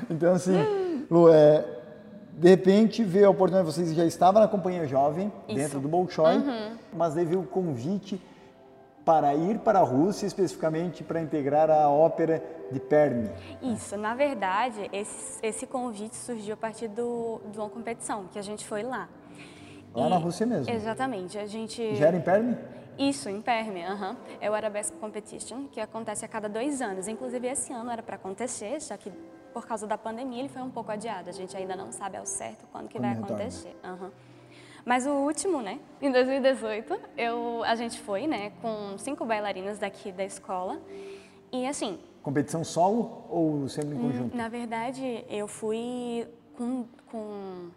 Então, 0.07 0.33
assim, 0.35 1.05
Lu, 1.09 1.33
é, 1.33 1.65
de 2.33 2.47
repente 2.49 3.03
veio 3.03 3.25
a 3.27 3.29
oportunidade, 3.31 3.73
vocês 3.73 3.91
já 3.95 4.05
estavam 4.05 4.39
na 4.39 4.47
companhia 4.47 4.85
jovem, 4.85 5.27
Isso. 5.27 5.49
Uhum. 5.49 5.55
dentro 5.55 5.79
do 5.79 5.87
Bolshoi, 5.87 6.43
mas 6.95 7.15
daí 7.15 7.25
veio 7.25 7.41
o 7.41 7.47
convite 7.47 8.21
para 9.05 9.35
ir 9.35 9.59
para 9.59 9.79
a 9.79 9.83
Rússia, 9.83 10.25
especificamente 10.25 11.03
para 11.03 11.21
integrar 11.21 11.69
a 11.69 11.89
ópera 11.89 12.43
de 12.71 12.79
Perm. 12.79 13.27
Isso, 13.61 13.97
na 13.97 14.15
verdade, 14.15 14.89
esse, 14.93 15.45
esse 15.45 15.67
convite 15.67 16.15
surgiu 16.15 16.53
a 16.53 16.57
partir 16.57 16.87
do, 16.87 17.41
de 17.51 17.57
uma 17.59 17.69
competição, 17.69 18.25
que 18.31 18.39
a 18.39 18.41
gente 18.41 18.65
foi 18.65 18.83
lá. 18.83 19.09
Lá 19.93 20.09
na 20.09 20.17
Rússia 20.17 20.45
mesmo. 20.45 20.73
Exatamente, 20.73 21.37
a 21.37 21.45
gente... 21.45 21.95
Já 21.95 22.07
era 22.07 22.17
em 22.17 22.21
Perm? 22.21 22.55
Isso, 22.97 23.27
em 23.29 23.41
Perm, 23.41 23.75
aham. 23.85 24.15
É 24.39 24.49
o 24.49 24.53
Arabesque 24.53 24.95
Competition, 24.97 25.67
que 25.71 25.79
acontece 25.79 26.23
a 26.23 26.27
cada 26.27 26.47
dois 26.47 26.81
anos. 26.81 27.07
Inclusive, 27.07 27.47
esse 27.47 27.73
ano 27.73 27.91
era 27.91 28.03
para 28.03 28.15
acontecer, 28.15 28.79
só 28.81 28.95
que 28.95 29.11
por 29.53 29.65
causa 29.67 29.85
da 29.85 29.97
pandemia 29.97 30.39
ele 30.39 30.49
foi 30.49 30.61
um 30.61 30.69
pouco 30.69 30.91
adiado. 30.91 31.29
A 31.29 31.33
gente 31.33 31.55
ainda 31.55 31.75
não 31.75 31.91
sabe 31.91 32.17
ao 32.17 32.25
certo 32.25 32.65
quando 32.71 32.87
que 32.87 32.99
vai 32.99 33.11
acontecer. 33.11 33.75
Mas 34.85 35.07
o 35.07 35.11
último, 35.11 35.61
né, 35.61 35.79
em 36.01 36.11
2018, 36.11 36.99
eu, 37.17 37.63
a 37.63 37.73
gente 37.75 37.99
foi, 38.01 38.27
né, 38.27 38.51
com 38.61 38.97
cinco 38.97 39.25
bailarinas 39.25 39.79
daqui 39.79 40.11
da 40.11 40.25
escola. 40.25 40.81
E 41.51 41.65
assim, 41.67 41.99
Competição 42.21 42.63
solo 42.63 43.25
ou 43.29 43.67
sempre 43.69 43.95
em 43.95 43.99
conjunto? 43.99 44.35
na 44.35 44.47
verdade, 44.49 45.25
eu 45.29 45.47
fui 45.47 46.27
com, 46.57 46.85
com, 47.09 47.69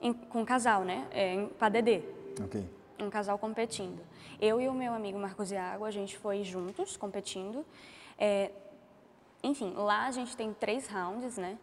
em- 0.00 0.12
com 0.12 0.40
um 0.42 0.44
casal, 0.44 0.82
né, 0.84 1.06
é, 1.12 1.34
em 1.34 1.46
Padedê 1.48 2.02
Ok. 2.42 2.64
um 3.00 3.10
casal 3.10 3.38
competindo. 3.38 4.00
Eu 4.40 4.60
e 4.60 4.68
o 4.68 4.72
meu 4.72 4.92
amigo 4.92 5.18
Marcos 5.18 5.52
Iago, 5.52 5.84
a 5.84 5.90
gente 5.90 6.16
foi 6.18 6.42
juntos 6.42 6.96
competindo. 6.96 7.64
É, 8.18 8.50
enfim, 9.42 9.72
lá 9.76 10.06
a 10.06 10.10
gente 10.10 10.36
tem 10.36 10.52
três 10.52 10.86
rounds, 10.88 11.36
né? 11.38 11.56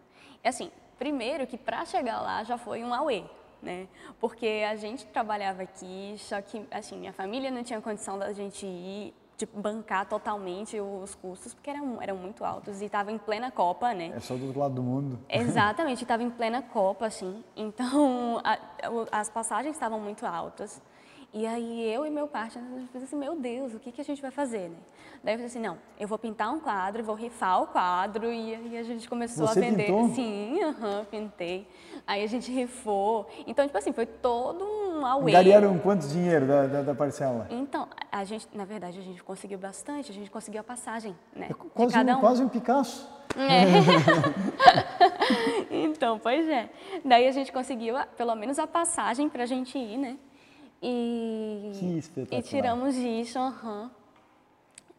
É 0.43 0.49
Assim, 0.49 0.71
primeiro 0.97 1.45
que 1.47 1.57
para 1.57 1.83
chegar 1.85 2.21
lá 2.21 2.43
já 2.43 2.57
foi 2.57 2.83
um 2.83 2.93
auê, 2.93 3.23
né? 3.61 3.87
Porque 4.19 4.65
a 4.69 4.75
gente 4.75 5.05
trabalhava 5.07 5.63
aqui, 5.63 6.15
só 6.17 6.41
que 6.41 6.65
assim, 6.71 6.97
minha 6.97 7.13
família 7.13 7.51
não 7.51 7.63
tinha 7.63 7.81
condição 7.81 8.17
da 8.17 8.31
gente 8.33 8.65
ir 8.65 9.13
de 9.37 9.45
bancar 9.45 10.07
totalmente 10.07 10.79
os 10.79 11.13
custos, 11.13 11.53
porque 11.53 11.69
eram, 11.69 12.01
eram 12.01 12.17
muito 12.17 12.43
altos 12.43 12.81
e 12.81 12.85
estava 12.85 13.11
em 13.11 13.19
plena 13.19 13.51
Copa, 13.51 13.93
né? 13.93 14.11
É 14.15 14.19
só 14.19 14.35
do 14.35 14.45
outro 14.45 14.59
lado 14.59 14.73
do 14.73 14.81
mundo. 14.81 15.19
Exatamente, 15.29 16.01
estava 16.01 16.23
em 16.23 16.29
plena 16.29 16.61
Copa, 16.63 17.05
assim. 17.05 17.43
Então, 17.55 18.41
a, 18.43 18.57
as 19.11 19.29
passagens 19.29 19.75
estavam 19.75 19.99
muito 19.99 20.25
altas. 20.25 20.81
E 21.33 21.45
aí 21.45 21.93
eu 21.93 22.05
e 22.05 22.09
meu 22.09 22.27
partner, 22.27 22.63
a 22.63 22.79
gente 22.79 22.97
assim, 22.97 23.15
meu 23.15 23.35
Deus, 23.35 23.73
o 23.73 23.79
que, 23.79 23.91
que 23.91 24.01
a 24.01 24.03
gente 24.03 24.21
vai 24.21 24.31
fazer, 24.31 24.69
né? 24.69 24.77
Daí 25.23 25.33
eu 25.33 25.37
falei 25.37 25.45
assim, 25.45 25.59
não, 25.59 25.77
eu 25.99 26.07
vou 26.07 26.17
pintar 26.17 26.53
um 26.53 26.59
quadro, 26.59 27.03
vou 27.03 27.15
rifar 27.15 27.61
o 27.61 27.67
quadro, 27.67 28.31
e 28.31 28.55
aí 28.55 28.77
a 28.77 28.83
gente 28.83 29.09
começou 29.09 29.45
Você 29.45 29.59
a 29.59 29.61
vender. 29.61 29.85
Pintou? 29.85 30.09
Sim, 30.09 30.63
aham, 30.63 31.05
pintei. 31.11 31.67
Aí 32.05 32.23
a 32.23 32.27
gente 32.27 32.51
rifou. 32.51 33.27
Então, 33.45 33.65
tipo 33.65 33.77
assim, 33.77 33.91
foi 33.91 34.05
todo 34.05 34.63
um 34.63 35.05
away. 35.05 35.33
Gariaram 35.33 35.77
quanto 35.79 36.07
dinheiro 36.07 36.47
da, 36.47 36.67
da, 36.67 36.81
da, 36.81 36.95
parcela? 36.95 37.47
Então, 37.49 37.87
a 38.11 38.23
gente, 38.23 38.47
na 38.53 38.63
verdade, 38.63 38.97
a 38.97 39.03
gente 39.03 39.21
conseguiu 39.21 39.59
bastante, 39.59 40.11
a 40.11 40.13
gente 40.13 40.31
conseguiu 40.31 40.61
a 40.61 40.63
passagem, 40.63 41.15
né? 41.35 41.47
É 41.49 41.53
quase, 41.53 41.93
cada 41.93 42.15
um, 42.15 42.17
um. 42.17 42.21
quase 42.21 42.43
um 42.43 42.49
Picasso. 42.49 43.09
É. 43.35 43.65
então, 45.85 46.17
pois 46.17 46.47
é. 46.47 46.69
Daí 47.03 47.27
a 47.27 47.31
gente 47.31 47.51
conseguiu 47.51 47.95
pelo 48.15 48.33
menos 48.35 48.57
a 48.57 48.65
passagem 48.65 49.27
para 49.27 49.43
a 49.43 49.45
gente 49.45 49.77
ir, 49.77 49.97
né? 49.97 50.17
E, 50.81 51.71
que 51.73 51.97
espetacular. 51.97 52.39
E 52.39 52.43
tiramos 52.43 52.95
isso, 52.95 53.39
uhum. 53.39 53.89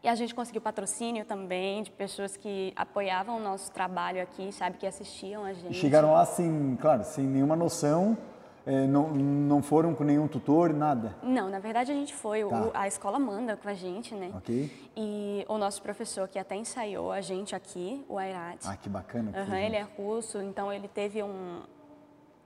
E 0.02 0.08
a 0.08 0.14
gente 0.14 0.35
conseguiu 0.35 0.61
patrocínio 0.61 1.25
também 1.25 1.82
de 1.82 1.90
pessoas 1.90 2.37
que 2.37 2.73
apoiavam 2.76 3.37
o 3.37 3.40
nosso 3.40 3.70
trabalho 3.73 4.23
aqui, 4.23 4.52
sabe, 4.52 4.78
que 4.78 4.87
assistiam 4.87 5.44
a 5.44 5.52
gente. 5.52 5.73
E 5.73 5.75
chegaram 5.75 6.12
lá 6.12 6.25
sem, 6.25 6.76
claro, 6.80 7.02
sem 7.02 7.25
nenhuma 7.25 7.56
noção, 7.56 8.16
é, 8.64 8.87
não, 8.87 9.08
não 9.08 9.61
foram 9.61 9.94
com 9.94 10.04
nenhum 10.04 10.28
tutor, 10.28 10.73
nada? 10.73 11.16
Não, 11.23 11.49
na 11.49 11.58
verdade 11.58 11.90
a 11.90 11.94
gente 11.94 12.14
foi, 12.14 12.44
tá. 12.44 12.61
o, 12.61 12.70
a 12.75 12.87
escola 12.87 13.18
manda 13.18 13.56
com 13.56 13.68
a 13.68 13.75
gente, 13.75 14.14
né? 14.14 14.30
Ok. 14.37 14.70
E 14.97 15.44
o 15.49 15.58
nosso 15.58 15.82
professor 15.82 16.28
que 16.28 16.38
até 16.38 16.54
ensaiou 16.54 17.11
a 17.11 17.20
gente 17.20 17.56
aqui, 17.56 18.04
o 18.08 18.18
Airat. 18.18 18.58
Ah, 18.66 18.76
que 18.76 18.88
bacana. 18.88 19.32
Uhum, 19.37 19.54
ele 19.56 19.75
é 19.75 19.87
russo, 19.97 20.40
então 20.40 20.73
ele 20.73 20.87
teve 20.87 21.23
um, 21.23 21.62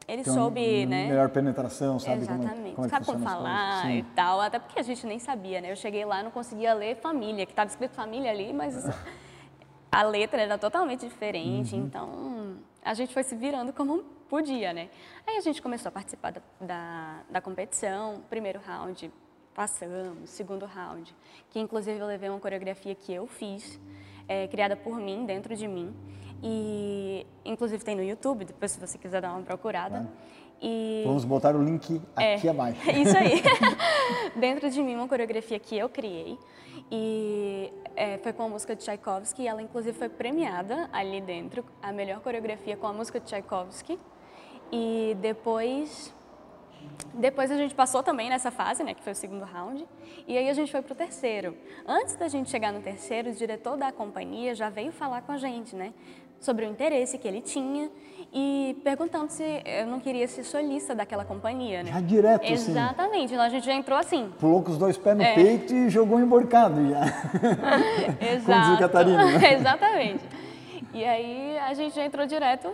ele 0.08 0.22
Tem 0.22 0.32
soube, 0.32 0.84
um, 0.84 0.88
né? 0.88 1.08
Melhor 1.08 1.28
penetração, 1.28 1.98
sabe 1.98 2.22
Exatamente. 2.22 2.50
como, 2.50 2.74
como 2.74 2.86
é 2.86 2.90
sabe 2.90 3.06
como 3.06 3.24
falar 3.24 3.90
e 3.90 4.02
tal. 4.14 4.40
Até 4.40 4.58
porque 4.58 4.78
a 4.78 4.82
gente 4.82 5.06
nem 5.06 5.18
sabia, 5.18 5.60
né? 5.60 5.70
Eu 5.70 5.76
cheguei 5.76 6.04
lá 6.04 6.22
não 6.22 6.30
conseguia 6.30 6.74
ler 6.74 6.96
família, 6.96 7.46
que 7.46 7.52
estava 7.52 7.68
escrito 7.68 7.94
família 7.94 8.30
ali, 8.30 8.52
mas 8.52 8.74
a 9.90 10.02
letra 10.02 10.42
era 10.42 10.58
totalmente 10.58 11.06
diferente. 11.06 11.74
Uhum. 11.74 11.84
Então, 11.84 12.56
a 12.84 12.94
gente 12.94 13.12
foi 13.12 13.22
se 13.22 13.36
virando 13.36 13.72
como 13.72 14.02
podia, 14.28 14.72
né? 14.72 14.88
Aí 15.26 15.36
a 15.36 15.40
gente 15.40 15.60
começou 15.62 15.88
a 15.88 15.92
participar 15.92 16.32
da, 16.32 16.42
da, 16.60 17.20
da 17.30 17.40
competição. 17.40 18.22
Primeiro 18.28 18.60
round, 18.66 19.12
passamos. 19.54 20.30
Segundo 20.30 20.66
round, 20.66 21.14
que 21.50 21.60
inclusive 21.60 21.98
eu 21.98 22.06
levei 22.06 22.28
uma 22.28 22.40
coreografia 22.40 22.94
que 22.94 23.12
eu 23.12 23.26
fiz, 23.26 23.78
é, 24.26 24.48
criada 24.48 24.74
por 24.74 24.96
mim, 24.96 25.24
dentro 25.26 25.54
de 25.54 25.68
mim. 25.68 25.94
E 26.42 27.26
inclusive 27.44 27.84
tem 27.84 27.94
no 27.94 28.02
YouTube, 28.02 28.44
depois 28.44 28.72
se 28.72 28.80
você 28.80 28.98
quiser 28.98 29.20
dar 29.20 29.32
uma 29.32 29.42
procurada. 29.42 30.08
E... 30.60 31.02
Vamos 31.04 31.24
botar 31.24 31.56
o 31.56 31.62
link 31.62 32.00
aqui 32.14 32.46
é, 32.46 32.50
abaixo. 32.50 32.80
Isso 32.90 33.16
aí. 33.16 33.42
Dentro 34.36 34.70
de 34.70 34.82
mim, 34.82 34.94
uma 34.94 35.08
coreografia 35.08 35.58
que 35.58 35.76
eu 35.76 35.88
criei. 35.88 36.38
E 36.90 37.72
é, 37.96 38.18
foi 38.18 38.32
com 38.32 38.44
a 38.44 38.48
música 38.48 38.76
de 38.76 38.84
Tchaikovsky. 38.84 39.42
E 39.42 39.48
ela, 39.48 39.60
inclusive, 39.60 39.96
foi 39.96 40.08
premiada 40.08 40.88
ali 40.92 41.20
dentro, 41.20 41.64
a 41.82 41.92
melhor 41.92 42.20
coreografia 42.20 42.76
com 42.76 42.86
a 42.86 42.92
música 42.92 43.18
de 43.18 43.26
Tchaikovsky. 43.26 43.98
E 44.70 45.16
depois 45.20 46.14
depois 47.14 47.50
a 47.50 47.56
gente 47.56 47.74
passou 47.74 48.02
também 48.02 48.28
nessa 48.28 48.50
fase, 48.50 48.82
né, 48.82 48.94
que 48.94 49.02
foi 49.02 49.12
o 49.12 49.16
segundo 49.16 49.44
round, 49.44 49.86
e 50.26 50.36
aí 50.36 50.48
a 50.48 50.52
gente 50.52 50.72
foi 50.72 50.82
para 50.82 50.92
o 50.92 50.96
terceiro. 50.96 51.56
Antes 51.86 52.16
da 52.16 52.26
gente 52.26 52.50
chegar 52.50 52.72
no 52.72 52.80
terceiro, 52.80 53.30
o 53.30 53.32
diretor 53.32 53.76
da 53.76 53.92
companhia 53.92 54.54
já 54.54 54.68
veio 54.68 54.90
falar 54.90 55.22
com 55.22 55.32
a 55.32 55.36
gente, 55.36 55.76
né, 55.76 55.92
sobre 56.42 56.66
o 56.66 56.68
interesse 56.68 57.16
que 57.16 57.26
ele 57.26 57.40
tinha 57.40 57.88
e 58.34 58.76
perguntando 58.82 59.30
se 59.30 59.42
eu 59.64 59.86
não 59.86 60.00
queria 60.00 60.26
ser 60.26 60.42
solista 60.42 60.94
daquela 60.94 61.24
companhia, 61.24 61.82
né? 61.82 61.92
Já 61.92 62.00
direto, 62.00 62.44
Exatamente. 62.44 63.28
Sim. 63.28 63.34
Então 63.34 63.44
a 63.44 63.48
gente 63.48 63.64
já 63.64 63.74
entrou 63.74 63.98
assim. 63.98 64.30
Pulou 64.40 64.62
com 64.62 64.72
os 64.72 64.78
dois 64.78 64.98
pés 64.98 65.16
no 65.16 65.22
é. 65.22 65.34
peito 65.34 65.72
e 65.72 65.88
jogou 65.88 66.18
emborcado 66.18 66.76
já. 66.88 67.04
Exato. 68.34 68.66
Como 68.66 68.78
Catarina. 68.78 69.38
Né? 69.38 69.54
Exatamente. 69.54 70.24
E 70.92 71.04
aí 71.04 71.58
a 71.58 71.72
gente 71.74 71.94
já 71.94 72.04
entrou 72.04 72.26
direto 72.26 72.68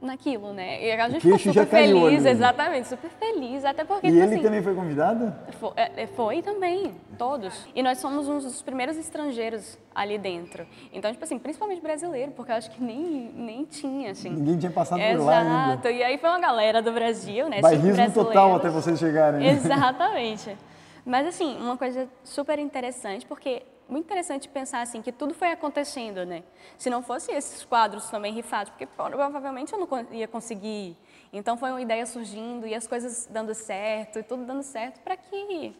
naquilo, 0.00 0.52
né? 0.52 0.82
E 0.82 0.92
a 0.92 1.08
gente 1.08 1.20
ficou 1.20 1.38
super 1.38 1.66
feliz, 1.66 2.24
exatamente, 2.24 2.88
super 2.88 3.10
feliz, 3.10 3.64
até 3.64 3.84
porque... 3.84 4.06
E 4.06 4.10
tipo, 4.10 4.22
ele 4.22 4.34
assim, 4.34 4.42
também 4.42 4.62
foi 4.62 4.74
convidado? 4.74 5.34
Foi, 5.58 5.72
é, 5.76 6.06
foi, 6.06 6.42
também, 6.42 6.94
todos. 7.18 7.66
E 7.74 7.82
nós 7.82 7.98
somos 7.98 8.28
um 8.28 8.38
dos 8.38 8.62
primeiros 8.62 8.96
estrangeiros 8.96 9.78
ali 9.94 10.16
dentro. 10.16 10.66
Então, 10.92 11.12
tipo 11.12 11.22
assim, 11.22 11.38
principalmente 11.38 11.82
brasileiro, 11.82 12.32
porque 12.32 12.50
eu 12.50 12.56
acho 12.56 12.70
que 12.70 12.82
nem, 12.82 13.30
nem 13.34 13.64
tinha, 13.64 14.12
assim. 14.12 14.30
Ninguém 14.30 14.58
tinha 14.58 14.72
passado 14.72 15.00
Exato. 15.00 15.18
por 15.18 15.26
lá 15.26 15.38
ainda. 15.38 15.72
Exato, 15.72 15.88
e 15.88 16.02
aí 16.02 16.16
foi 16.18 16.30
uma 16.30 16.40
galera 16.40 16.80
do 16.80 16.92
Brasil, 16.92 17.48
né? 17.48 17.60
Bairrismo 17.60 18.10
total 18.12 18.54
até 18.56 18.70
vocês 18.70 18.98
chegarem. 18.98 19.46
Exatamente. 19.46 20.56
Mas, 21.04 21.26
assim, 21.26 21.56
uma 21.58 21.76
coisa 21.76 22.08
super 22.24 22.58
interessante, 22.58 23.26
porque 23.26 23.62
muito 23.90 24.06
interessante 24.06 24.48
pensar 24.48 24.80
assim 24.82 25.02
que 25.02 25.12
tudo 25.12 25.34
foi 25.34 25.50
acontecendo, 25.50 26.24
né? 26.24 26.42
Se 26.78 26.88
não 26.88 27.02
fosse 27.02 27.32
esses 27.32 27.64
quadros 27.64 28.08
também 28.08 28.32
rifados, 28.32 28.70
porque 28.70 28.86
provavelmente 28.86 29.72
eu 29.72 29.78
não 29.78 30.06
ia 30.12 30.28
conseguir. 30.28 30.96
Então 31.32 31.56
foi 31.56 31.70
uma 31.70 31.82
ideia 31.82 32.06
surgindo 32.06 32.66
e 32.66 32.74
as 32.74 32.86
coisas 32.86 33.28
dando 33.30 33.54
certo 33.54 34.18
e 34.18 34.22
tudo 34.22 34.44
dando 34.44 34.62
certo 34.62 35.00
para 35.00 35.16
que 35.16 35.74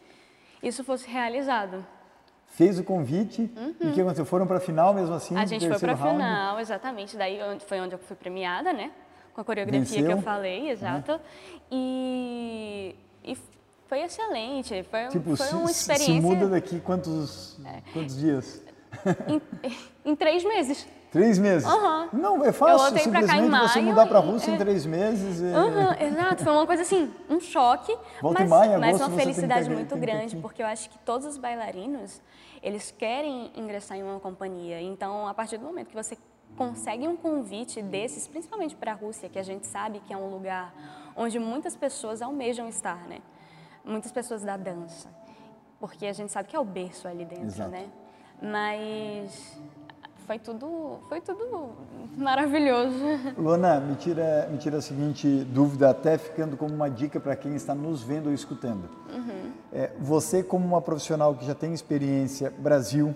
isso 0.61 0.83
fosse 0.83 1.09
realizado. 1.09 1.85
Fez 2.47 2.77
o 2.77 2.83
convite 2.83 3.49
uhum. 3.55 3.75
e 3.79 3.87
o 3.87 3.93
que 3.93 4.01
aconteceu? 4.01 4.25
Foram 4.25 4.45
para 4.45 4.57
a 4.57 4.59
final 4.59 4.93
mesmo 4.93 5.15
assim? 5.15 5.37
A 5.37 5.45
gente 5.45 5.65
foi 5.67 5.79
para 5.79 5.93
a 5.93 5.97
final, 5.97 6.59
exatamente. 6.59 7.15
Daí 7.15 7.39
foi 7.65 7.79
onde 7.79 7.95
eu 7.95 7.99
fui 7.99 8.15
premiada, 8.15 8.73
né? 8.73 8.91
Com 9.33 9.39
a 9.39 9.43
coreografia 9.45 9.81
Venceu. 9.81 10.05
que 10.05 10.11
eu 10.11 10.21
falei, 10.21 10.69
exato. 10.69 11.13
Uhum. 11.13 11.19
E, 11.71 12.95
e 13.09 13.10
foi 13.91 14.03
excelente, 14.03 14.83
foi, 14.83 15.07
tipo, 15.09 15.35
foi 15.35 15.47
se, 15.47 15.53
uma 15.53 15.69
experiência... 15.69 16.13
Se 16.13 16.21
muda 16.21 16.47
daqui 16.47 16.79
quantos, 16.79 17.59
é. 17.65 17.81
quantos 17.91 18.17
dias? 18.17 18.63
Em, 19.27 19.41
em, 20.05 20.15
três 20.15 20.45
meses. 20.45 20.87
Três 21.11 21.37
meses? 21.37 21.67
Uhum. 21.69 22.07
Não, 22.13 22.45
é 22.45 22.53
fácil, 22.53 22.97
simplesmente 22.97 23.49
maio, 23.49 23.67
você 23.67 23.81
mudar 23.81 24.05
para 24.05 24.19
a 24.19 24.21
Rússia 24.21 24.51
é... 24.51 24.53
em 24.53 24.57
três 24.57 24.85
meses. 24.85 25.43
É... 25.43 25.59
Uhum, 25.59 26.07
exato, 26.07 26.41
foi 26.41 26.53
uma 26.53 26.65
coisa 26.65 26.83
assim, 26.83 27.13
um 27.29 27.41
choque, 27.41 27.93
Volta 28.21 28.39
mas, 28.39 28.49
maio, 28.49 28.79
mas 28.79 28.95
uma 29.01 29.09
felicidade 29.09 29.67
que, 29.67 29.75
muito 29.75 29.97
grande, 29.97 30.37
porque 30.37 30.61
eu 30.61 30.67
acho 30.67 30.89
que 30.89 30.97
todos 30.99 31.27
os 31.27 31.37
bailarinos, 31.37 32.21
eles 32.63 32.95
querem 32.97 33.51
ingressar 33.57 33.97
em 33.97 34.03
uma 34.03 34.21
companhia, 34.21 34.79
então 34.79 35.27
a 35.27 35.33
partir 35.33 35.57
do 35.57 35.65
momento 35.65 35.89
que 35.89 35.95
você 35.95 36.17
consegue 36.55 37.05
um 37.09 37.17
convite 37.17 37.81
desses, 37.81 38.25
principalmente 38.25 38.73
para 38.73 38.93
a 38.93 38.95
Rússia, 38.95 39.27
que 39.27 39.37
a 39.37 39.43
gente 39.43 39.67
sabe 39.67 39.99
que 40.07 40.13
é 40.13 40.17
um 40.17 40.29
lugar 40.29 40.73
onde 41.13 41.37
muitas 41.39 41.75
pessoas 41.75 42.21
almejam 42.21 42.69
estar, 42.69 43.05
né? 43.09 43.19
Muitas 43.83 44.11
pessoas 44.11 44.43
da 44.43 44.57
dança, 44.57 45.09
porque 45.79 46.05
a 46.05 46.13
gente 46.13 46.31
sabe 46.31 46.49
que 46.49 46.55
é 46.55 46.59
o 46.59 46.65
berço 46.65 47.07
ali 47.07 47.25
dentro, 47.25 47.45
Exato. 47.45 47.71
né? 47.71 47.87
Mas 48.41 49.59
foi 50.25 50.39
tudo, 50.39 50.99
foi 51.09 51.19
tudo 51.19 51.71
maravilhoso. 52.17 53.03
Luana, 53.37 53.79
me 53.79 53.95
tira, 53.95 54.47
me 54.49 54.57
tira 54.57 54.77
a 54.77 54.81
seguinte 54.81 55.27
dúvida, 55.45 55.89
até 55.89 56.17
ficando 56.17 56.55
como 56.55 56.73
uma 56.73 56.89
dica 56.89 57.19
para 57.19 57.35
quem 57.35 57.55
está 57.55 57.75
nos 57.75 58.01
vendo 58.01 58.27
ou 58.27 58.33
escutando. 58.33 58.89
Uhum. 59.13 59.51
É, 59.73 59.91
você, 59.99 60.41
como 60.41 60.65
uma 60.65 60.81
profissional 60.81 61.35
que 61.35 61.45
já 61.45 61.53
tem 61.53 61.73
experiência 61.73 62.53
Brasil 62.57 63.13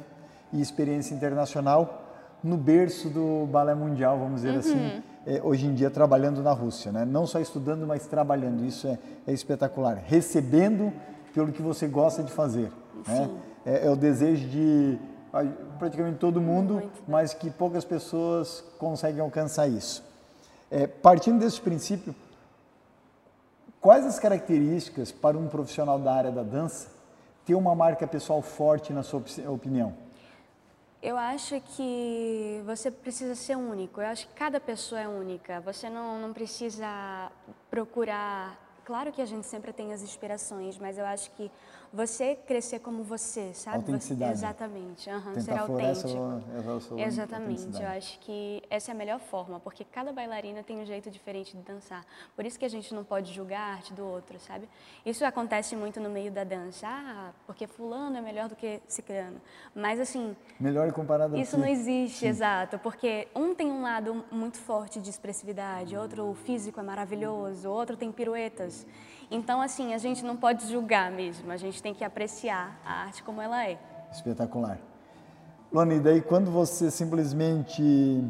e 0.52 0.62
experiência 0.62 1.16
internacional, 1.16 2.04
no 2.44 2.58
berço 2.58 3.10
do 3.10 3.48
balé 3.48 3.74
mundial, 3.74 4.20
vamos 4.20 4.42
dizer 4.42 4.52
uhum. 4.52 4.60
assim, 4.60 5.04
é, 5.26 5.42
hoje 5.44 5.66
em 5.66 5.74
dia 5.74 5.90
trabalhando 5.90 6.42
na 6.44 6.52
Rússia, 6.52 6.92
né? 6.92 7.04
Não 7.04 7.26
só 7.26 7.40
estudando, 7.40 7.86
mas 7.88 8.06
trabalhando. 8.06 8.64
Isso 8.64 8.88
é, 8.88 9.00
é 9.26 9.34
espetacular. 9.34 10.04
Recebendo 10.06 10.94
pelo 11.34 11.52
que 11.52 11.62
você 11.62 11.88
gosta 11.88 12.24
de 12.24 12.32
fazer. 12.32 12.72
Né? 13.08 13.30
É, 13.66 13.88
é, 13.88 13.90
o 13.90 13.96
desejo 13.96 14.48
de 14.48 14.98
praticamente 15.78 16.18
todo 16.18 16.40
mundo, 16.40 16.76
Muito. 16.76 17.04
mas 17.08 17.34
que 17.34 17.50
poucas 17.50 17.84
pessoas 17.84 18.64
conseguem 18.78 19.20
alcançar 19.20 19.68
isso. 19.68 20.02
É, 20.72 20.88
partindo 20.88 21.40
desse 21.40 21.60
princípio, 21.60 22.16
quais 23.82 24.06
as 24.06 24.18
características 24.18 25.12
para 25.12 25.38
um 25.38 25.48
profissional 25.48 26.00
da 26.00 26.14
área 26.14 26.32
da 26.32 26.42
dança 26.42 26.88
ter 27.46 27.54
uma 27.54 27.76
marca 27.76 28.08
pessoal 28.08 28.42
forte, 28.42 28.94
na 28.94 29.04
sua 29.04 29.22
opinião? 29.50 30.05
Eu 31.06 31.20
acho 31.20 31.62
que 31.62 32.64
você 32.66 32.90
precisa 32.90 33.36
ser 33.36 33.56
único. 33.56 34.02
Eu 34.02 34.08
acho 34.08 34.28
que 34.28 34.34
cada 34.34 34.60
pessoa 34.60 35.00
é 35.00 35.08
única. 35.08 35.62
Você 35.62 35.88
não, 35.88 36.20
não 36.20 36.34
precisa 36.34 37.32
procurar 37.70 38.60
claro 38.86 39.12
que 39.12 39.22
a 39.22 39.26
gente 39.26 39.46
sempre 39.46 39.74
tem 39.74 39.92
as 39.92 40.02
inspirações, 40.02 40.78
mas 40.78 40.98
eu 40.98 41.06
acho 41.06 41.32
que 41.32 41.52
você 41.96 42.36
crescer 42.36 42.80
como 42.80 43.04
você, 43.04 43.54
sabe? 43.54 43.78
Autenticidade. 43.78 44.38
Você, 44.38 44.46
exatamente, 44.46 45.10
uhum, 45.10 45.22
Tentar 45.22 45.42
ser 45.42 45.58
autêntico. 45.58 46.10
autêntico. 46.10 47.00
Exatamente, 47.00 47.82
eu 47.82 47.88
acho 47.88 48.20
que 48.20 48.62
essa 48.70 48.92
é 48.92 48.94
a 48.94 48.96
melhor 48.98 49.20
forma, 49.20 49.62
porque 49.62 49.86
cada 49.86 50.12
bailarina 50.12 50.62
tem 50.62 50.82
um 50.82 50.86
jeito 50.86 51.10
diferente 51.10 51.56
de 51.56 51.64
dançar. 51.64 52.06
Por 52.36 52.46
isso 52.46 52.60
que 52.60 52.66
a 52.66 52.70
gente 52.70 52.94
não 52.94 53.04
pode 53.04 53.34
julgar 53.34 53.62
a 53.62 53.74
arte 53.76 53.94
do 53.94 54.06
outro, 54.06 54.38
sabe? 54.40 54.68
Isso 55.06 55.24
acontece 55.24 55.74
muito 55.76 56.02
no 56.02 56.10
meio 56.10 56.32
da 56.32 56.44
dança, 56.44 56.86
ah, 56.88 57.32
porque 57.48 57.66
fulano 57.66 58.18
é 58.18 58.22
melhor 58.22 58.50
do 58.50 58.56
que 58.56 58.82
ciclano. 58.88 59.42
Mas 59.74 59.98
assim, 60.00 60.36
melhor 60.60 60.92
comparado 60.92 61.38
Isso 61.38 61.58
não 61.58 61.68
existe, 61.68 62.20
Sim. 62.20 62.28
exato, 62.28 62.78
porque 62.80 63.30
um 63.34 63.56
tem 63.56 63.72
um 63.72 63.82
lado 63.82 64.26
muito 64.30 64.58
forte 64.58 65.00
de 65.00 65.10
expressividade, 65.10 65.96
outro 65.96 66.30
o 66.30 66.36
físico 66.36 66.78
é 66.78 66.84
maravilhoso, 66.84 67.70
outro 67.70 67.96
tem 67.96 68.12
piruetas. 68.12 68.75
Então, 69.30 69.62
assim, 69.62 69.94
a 69.94 69.98
gente 69.98 70.24
não 70.24 70.36
pode 70.36 70.68
julgar 70.68 71.12
mesmo, 71.12 71.52
a 71.52 71.58
gente 71.58 71.82
tem 71.82 71.94
que 71.94 72.04
apreciar 72.04 72.80
a 72.86 73.06
arte 73.06 73.24
como 73.24 73.42
ela 73.42 73.66
é. 73.66 73.78
Espetacular. 74.12 74.80
Luana, 75.72 75.96
e 75.96 76.00
daí 76.00 76.22
quando 76.22 76.52
você 76.52 76.90
simplesmente 76.90 78.24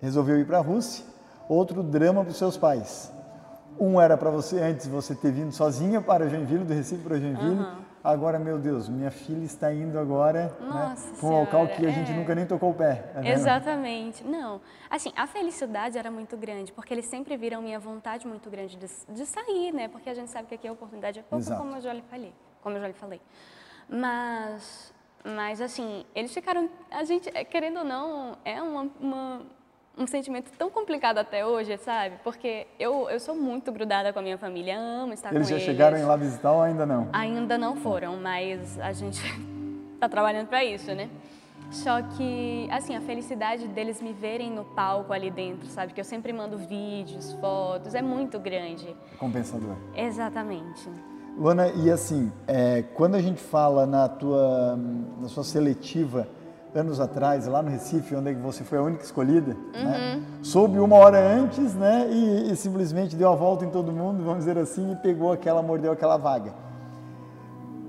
resolveu 0.00 0.38
ir 0.38 0.46
para 0.46 0.58
a 0.58 0.62
Rússia, 0.62 1.04
outro 1.48 1.82
drama 1.82 2.22
para 2.22 2.30
os 2.30 2.36
seus 2.36 2.56
pais. 2.56 3.12
Um 3.78 4.00
era 4.00 4.16
para 4.16 4.30
você 4.30 4.58
antes 4.58 4.86
você 4.86 5.14
ter 5.14 5.30
vindo 5.30 5.52
sozinha 5.52 6.00
para 6.00 6.28
Joinville, 6.28 6.64
do 6.64 6.74
Recife 6.74 7.02
para 7.02 7.18
Joinville. 7.18 7.60
Uhum. 7.60 7.87
Agora, 8.02 8.38
meu 8.38 8.58
Deus, 8.58 8.88
minha 8.88 9.10
filha 9.10 9.44
está 9.44 9.72
indo 9.72 9.98
agora 9.98 10.56
né, 10.60 10.94
para 11.18 11.28
um 11.28 11.40
local 11.40 11.66
que 11.68 11.84
a 11.84 11.90
gente 11.90 12.12
é. 12.12 12.14
nunca 12.14 12.34
nem 12.34 12.46
tocou 12.46 12.70
o 12.70 12.74
pé. 12.74 13.12
Exatamente. 13.24 14.24
Não, 14.24 14.60
assim, 14.88 15.12
a 15.16 15.26
felicidade 15.26 15.98
era 15.98 16.10
muito 16.10 16.36
grande, 16.36 16.72
porque 16.72 16.94
eles 16.94 17.06
sempre 17.06 17.36
viram 17.36 17.60
minha 17.60 17.78
vontade 17.78 18.26
muito 18.26 18.48
grande 18.48 18.76
de, 18.76 18.86
de 18.86 19.26
sair, 19.26 19.72
né? 19.72 19.88
Porque 19.88 20.08
a 20.08 20.14
gente 20.14 20.30
sabe 20.30 20.46
que 20.46 20.54
aqui 20.54 20.68
a 20.68 20.72
oportunidade 20.72 21.18
é 21.18 21.22
pouco, 21.22 21.42
Exato. 21.44 21.60
como 21.60 21.76
eu 21.76 21.80
já 21.80 21.92
lhe 21.92 22.02
falei. 22.02 22.32
Como 22.62 22.76
eu 22.76 22.80
já 22.80 22.86
lhe 22.88 22.94
falei. 22.94 23.20
Mas, 23.88 24.94
mas 25.24 25.60
assim, 25.60 26.04
eles 26.14 26.32
ficaram, 26.32 26.68
a 26.90 27.04
gente, 27.04 27.30
querendo 27.46 27.78
ou 27.78 27.84
não, 27.84 28.36
é 28.44 28.62
uma, 28.62 28.90
uma 29.00 29.42
um 29.98 30.06
sentimento 30.06 30.50
tão 30.56 30.70
complicado 30.70 31.18
até 31.18 31.44
hoje, 31.44 31.76
sabe? 31.78 32.16
Porque 32.22 32.66
eu, 32.78 33.10
eu 33.10 33.18
sou 33.18 33.34
muito 33.34 33.72
grudada 33.72 34.12
com 34.12 34.18
a 34.20 34.22
minha 34.22 34.38
família, 34.38 34.78
amo 34.78 35.12
estar 35.12 35.34
eles 35.34 35.48
com 35.48 35.54
eles. 35.54 35.64
Eles 35.64 35.64
já 35.64 35.72
chegaram 35.72 36.06
lá 36.06 36.16
visitar 36.16 36.52
ou 36.52 36.62
ainda 36.62 36.86
não? 36.86 37.08
Ainda 37.12 37.58
não 37.58 37.76
foram, 37.76 38.16
mas 38.16 38.78
a 38.78 38.92
gente 38.92 39.20
está 39.94 40.08
trabalhando 40.08 40.46
para 40.46 40.64
isso, 40.64 40.94
né? 40.94 41.10
Só 41.70 42.00
que, 42.00 42.66
assim, 42.70 42.96
a 42.96 43.00
felicidade 43.00 43.68
deles 43.68 44.00
me 44.00 44.12
verem 44.12 44.50
no 44.50 44.64
palco 44.64 45.12
ali 45.12 45.30
dentro, 45.30 45.68
sabe? 45.68 45.92
Que 45.92 46.00
eu 46.00 46.04
sempre 46.04 46.32
mando 46.32 46.56
vídeos, 46.56 47.34
fotos, 47.34 47.94
é 47.94 48.00
muito 48.00 48.38
grande. 48.38 48.96
Compensador. 49.18 49.76
Exatamente. 49.94 50.88
Luana, 51.36 51.68
e 51.68 51.90
assim, 51.90 52.32
é, 52.46 52.82
quando 52.94 53.16
a 53.16 53.20
gente 53.20 53.40
fala 53.40 53.86
na 53.86 54.08
tua, 54.08 54.78
na 55.20 55.28
sua 55.28 55.44
seletiva, 55.44 56.26
anos 56.74 57.00
atrás, 57.00 57.46
lá 57.46 57.62
no 57.62 57.70
Recife, 57.70 58.14
onde 58.14 58.34
você 58.34 58.62
foi 58.62 58.78
a 58.78 58.82
única 58.82 59.02
escolhida, 59.02 59.54
né? 59.72 59.80
uhum. 59.82 59.84
né? 59.84 60.22
soube 60.42 60.78
uma 60.78 60.96
hora 60.96 61.18
antes, 61.18 61.74
né? 61.74 62.08
E, 62.10 62.52
e, 62.52 62.56
simplesmente 62.56 63.16
deu 63.16 63.32
a 63.32 63.34
volta 63.34 63.64
em 63.64 63.70
todo 63.70 63.90
mundo, 63.92 64.22
vamos 64.22 64.40
dizer 64.40 64.58
assim, 64.58 64.92
e 64.92 64.96
pegou 64.96 65.32
aquela, 65.32 65.62
mordeu 65.62 65.92
aquela 65.92 66.16
vaga. 66.16 66.52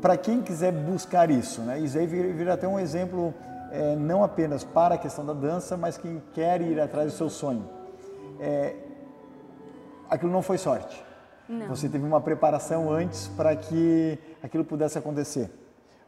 Para 0.01 0.15
quem 0.15 0.41
quiser 0.41 0.71
buscar 0.71 1.29
isso, 1.29 1.61
né? 1.61 1.79
Isso 1.79 1.97
aí 1.97 2.07
vira, 2.07 2.33
vira 2.33 2.53
até 2.53 2.67
um 2.67 2.79
exemplo, 2.79 3.33
é, 3.71 3.95
não 3.95 4.23
apenas 4.23 4.63
para 4.63 4.95
a 4.95 4.97
questão 4.97 5.25
da 5.25 5.33
dança, 5.33 5.75
mas 5.75 5.97
quem 5.97 6.21
quer 6.33 6.61
ir 6.61 6.79
atrás 6.79 7.11
do 7.11 7.17
seu 7.17 7.29
sonho. 7.29 7.65
É, 8.39 8.75
aquilo 10.09 10.31
não 10.31 10.41
foi 10.41 10.57
sorte. 10.57 11.03
Não. 11.49 11.67
Você 11.67 11.89
teve 11.89 12.05
uma 12.05 12.21
preparação 12.21 12.91
antes 12.91 13.27
para 13.27 13.55
que 13.55 14.17
aquilo 14.41 14.63
pudesse 14.63 14.97
acontecer. 14.97 15.51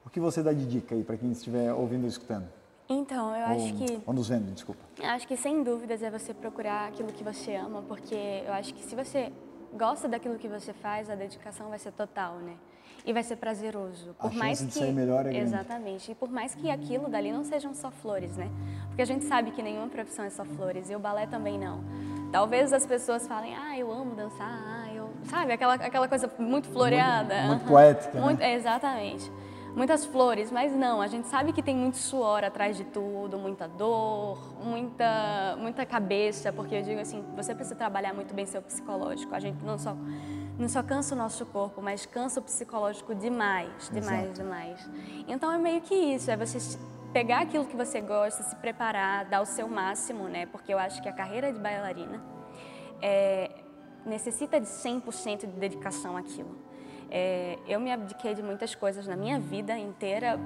O 0.06 0.10
que 0.10 0.20
você 0.20 0.42
dá 0.42 0.54
de 0.54 0.66
dica 0.66 0.96
aí 0.96 1.04
para 1.04 1.18
quem 1.18 1.32
estiver 1.32 1.74
ouvindo 1.74 2.06
e 2.06 2.08
escutando? 2.08 2.61
Então, 2.92 3.34
eu 3.36 3.46
acho 3.46 3.74
que. 3.76 4.02
Ou 4.06 4.14
nos 4.14 4.28
vendo, 4.28 4.54
desculpa. 4.54 4.82
Acho 5.02 5.26
que 5.28 5.38
sem 5.38 5.64
dúvidas 5.64 6.04
é 6.04 6.12
você 6.12 6.34
procurar 6.34 6.90
aquilo 6.90 7.12
que 7.12 7.24
você 7.24 7.56
ama, 7.56 7.82
porque 7.88 8.44
eu 8.46 8.54
acho 8.54 8.74
que 8.74 8.84
se 8.84 8.96
você 8.96 9.32
gosta 9.74 10.10
daquilo 10.10 10.38
que 10.38 10.48
você 10.48 10.74
faz, 10.74 11.10
a 11.10 11.16
dedicação 11.16 11.70
vai 11.70 11.80
ser 11.80 11.94
total, 11.94 12.36
né? 12.36 12.56
E 13.06 13.14
vai 13.14 13.24
ser 13.24 13.38
prazeroso. 13.38 14.14
Por 14.20 14.32
a 14.32 14.34
mais 14.36 14.62
que 14.62 14.72
sair 14.72 14.92
melhor 14.92 15.25
é 15.25 15.36
Exatamente. 15.36 16.12
E 16.12 16.16
por 16.16 16.30
mais 16.30 16.54
que 16.54 16.70
aquilo 16.70 17.10
dali 17.10 17.32
não 17.32 17.44
sejam 17.44 17.74
só 17.74 17.90
flores, 17.90 18.36
né? 18.36 18.50
Porque 18.88 19.01
a 19.01 19.06
gente 19.06 19.25
sabe 19.25 19.51
que 19.51 19.64
nenhuma 19.64 19.88
profissão 19.88 20.25
é 20.25 20.30
só 20.30 20.44
flores 20.44 20.90
e 20.90 20.96
o 20.96 21.00
balé 21.00 21.25
também 21.25 21.58
não. 21.58 21.82
Talvez 22.32 22.72
as 22.74 22.86
pessoas 22.86 23.25
falem: 23.27 23.56
"Ah, 23.56 23.77
eu 23.77 23.92
amo 23.92 24.14
dançar". 24.14 24.51
Ah, 24.51 24.94
eu, 24.94 25.10
sabe, 25.24 25.54
aquela 25.54 25.75
aquela 25.75 26.08
coisa 26.08 26.30
muito 26.38 26.68
floreada, 26.68 27.36
muito, 27.36 27.48
muito 27.48 27.66
poética, 27.66 28.20
muito, 28.22 28.40
né? 28.40 28.54
Exatamente 28.54 29.32
muitas 29.75 30.05
flores, 30.05 30.51
mas 30.51 30.74
não, 30.74 31.01
a 31.01 31.07
gente 31.07 31.27
sabe 31.27 31.53
que 31.53 31.62
tem 31.62 31.75
muito 31.75 31.98
suor 31.98 32.44
atrás 32.44 32.75
de 32.75 32.84
tudo, 32.84 33.38
muita 33.38 33.68
dor, 33.68 34.38
muita, 34.64 35.55
muita 35.57 35.86
cabeça, 35.86 36.51
porque 36.51 36.75
eu 36.75 36.81
digo 36.81 37.00
assim, 37.00 37.24
você 37.36 37.55
precisa 37.55 37.75
trabalhar 37.75 38.14
muito 38.14 38.34
bem 38.34 38.46
seu 38.46 38.62
psicológico. 38.62 39.34
A 39.34 39.40
gente 39.40 39.64
não 39.64 39.77
só, 39.77 39.96
não 40.57 40.68
só 40.68 40.84
cansa 40.84 41.16
o 41.16 41.18
nosso 41.18 41.46
corpo, 41.46 41.81
mas 41.81 42.05
cansa 42.05 42.40
o 42.40 42.44
psicológico 42.44 43.16
demais, 43.16 43.90
demais, 43.92 44.24
Exato. 44.25 44.42
demais. 44.42 44.90
Então 45.27 45.51
é 45.51 45.57
meio 45.57 45.81
que 45.81 45.96
isso, 45.96 46.29
é 46.29 46.38
você 46.38 46.77
pegar 47.14 47.40
aquilo 47.42 47.66
que 47.66 47.75
você 47.75 48.00
gosta, 48.01 48.44
se 48.44 48.55
preparar, 48.55 49.25
dar 49.25 49.42
o 49.42 49.46
seu 49.46 49.68
máximo, 49.68 50.27
né? 50.27 50.46
Porque 50.46 50.74
eu 50.74 50.79
acho 50.79 51.01
que 51.01 51.10
a 51.10 51.14
carreira 51.14 51.51
de 51.51 51.60
bailarina 51.60 52.22
é, 53.01 53.51
necessita 54.05 54.60
de 54.60 54.68
100% 54.68 55.40
de 55.42 55.48
dedicação 55.48 56.16
àquilo. 56.16 56.71
É, 57.12 57.60
eu 57.68 57.80
me 57.80 57.92
abdiquei 57.92 58.34
de 58.34 58.42
muitas 58.42 58.74
coisas 58.74 59.06
na 59.06 59.18
minha 59.18 59.38
vida 59.38 59.78
inteira, 59.78 60.40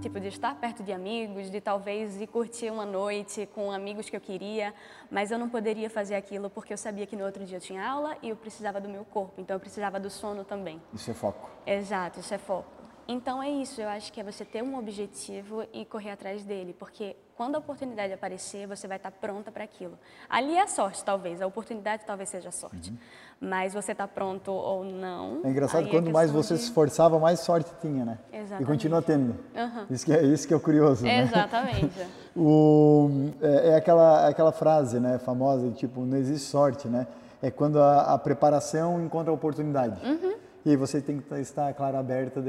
tipo 0.00 0.18
de 0.18 0.28
estar 0.28 0.54
perto 0.54 0.82
de 0.82 0.92
amigos, 0.92 1.50
de 1.50 1.60
talvez 1.60 2.18
ir 2.20 2.26
curtir 2.26 2.70
uma 2.70 2.86
noite 2.86 3.46
com 3.54 3.70
amigos 3.70 4.08
que 4.08 4.16
eu 4.16 4.20
queria, 4.20 4.72
mas 5.10 5.30
eu 5.30 5.38
não 5.38 5.48
poderia 5.48 5.90
fazer 5.90 6.14
aquilo 6.14 6.48
porque 6.48 6.72
eu 6.72 6.78
sabia 6.78 7.06
que 7.06 7.16
no 7.16 7.24
outro 7.24 7.44
dia 7.44 7.58
eu 7.58 7.60
tinha 7.60 7.86
aula 7.86 8.16
e 8.22 8.30
eu 8.30 8.36
precisava 8.36 8.80
do 8.80 8.88
meu 8.88 9.04
corpo, 9.04 9.40
então 9.40 9.56
eu 9.56 9.60
precisava 9.60 10.00
do 10.00 10.08
sono 10.08 10.42
também. 10.42 10.80
Isso 10.94 11.10
é 11.10 11.14
foco. 11.14 11.50
Exato, 11.66 12.20
isso 12.20 12.32
é 12.32 12.38
foco. 12.38 12.70
Então 13.06 13.42
é 13.42 13.50
isso, 13.50 13.80
eu 13.80 13.88
acho 13.88 14.12
que 14.12 14.20
é 14.20 14.24
você 14.24 14.44
ter 14.44 14.62
um 14.62 14.78
objetivo 14.78 15.64
e 15.72 15.84
correr 15.84 16.10
atrás 16.10 16.44
dele, 16.44 16.74
porque 16.78 17.14
quando 17.36 17.54
a 17.54 17.58
oportunidade 17.58 18.12
aparecer, 18.12 18.66
você 18.66 18.88
vai 18.88 18.96
estar 18.96 19.10
pronta 19.10 19.52
para 19.52 19.62
aquilo. 19.62 19.98
Ali 20.28 20.54
é 20.54 20.62
a 20.62 20.66
sorte, 20.66 21.04
talvez, 21.04 21.42
a 21.42 21.46
oportunidade 21.46 22.02
talvez 22.06 22.30
seja 22.30 22.48
a 22.48 22.52
sorte. 22.52 22.90
Uhum. 22.90 22.96
Mas 23.38 23.74
você 23.74 23.92
está 23.92 24.08
pronto 24.08 24.50
ou 24.50 24.82
não. 24.82 25.42
É 25.44 25.50
engraçado, 25.50 25.86
quando 25.88 26.08
é 26.08 26.12
mais 26.12 26.30
você 26.30 26.54
de... 26.54 26.60
se 26.60 26.66
esforçava, 26.66 27.18
mais 27.18 27.40
sorte 27.40 27.70
tinha, 27.82 28.06
né? 28.06 28.18
Exatamente. 28.32 28.62
E 28.62 28.66
continua 28.66 29.02
tendo. 29.02 29.36
Uhum. 29.54 29.86
Isso, 29.90 30.06
que 30.06 30.12
é, 30.14 30.22
isso 30.22 30.48
que 30.48 30.54
é 30.54 30.56
o 30.56 30.60
curioso. 30.60 31.04
Né? 31.04 31.20
Exatamente. 31.20 32.06
o, 32.34 33.30
é, 33.42 33.68
é, 33.68 33.76
aquela, 33.76 34.26
aquela 34.26 34.52
frase 34.52 34.98
né, 34.98 35.18
famosa, 35.18 35.70
tipo, 35.72 36.00
não 36.06 36.16
existe 36.16 36.48
sorte, 36.48 36.88
né? 36.88 37.06
É 37.42 37.50
quando 37.50 37.78
a, 37.78 38.14
a 38.14 38.18
preparação 38.18 39.04
encontra 39.04 39.30
a 39.30 39.34
oportunidade. 39.34 40.00
Uhum. 40.06 40.36
E 40.64 40.70
aí 40.70 40.76
você 40.76 41.02
tem 41.02 41.20
que 41.20 41.34
estar, 41.34 41.72
claro, 41.74 41.98
aberta 41.98 42.42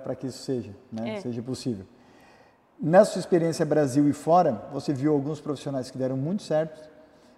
para 0.00 0.14
que 0.14 0.28
isso 0.28 0.38
seja, 0.38 0.70
né? 0.92 1.16
É. 1.16 1.20
seja 1.20 1.42
possível. 1.42 1.84
Na 2.82 3.04
sua 3.04 3.20
experiência 3.20 3.64
Brasil 3.64 4.08
e 4.08 4.12
fora, 4.12 4.60
você 4.72 4.92
viu 4.92 5.12
alguns 5.12 5.40
profissionais 5.40 5.88
que 5.88 5.96
deram 5.96 6.16
muito 6.16 6.42
certo 6.42 6.80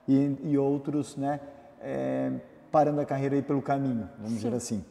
e, 0.09 0.39
e 0.43 0.57
outros, 0.57 1.17
né, 1.17 1.39
é, 1.83 2.33
parando 2.73 3.01
a 3.03 3.05
carreira 3.05 3.35
aí 3.35 3.43
pelo 3.43 3.61
caminho, 3.61 4.09
vamos 4.17 4.31
Sim. 4.31 4.37
dizer 4.37 4.55
assim. 4.55 4.85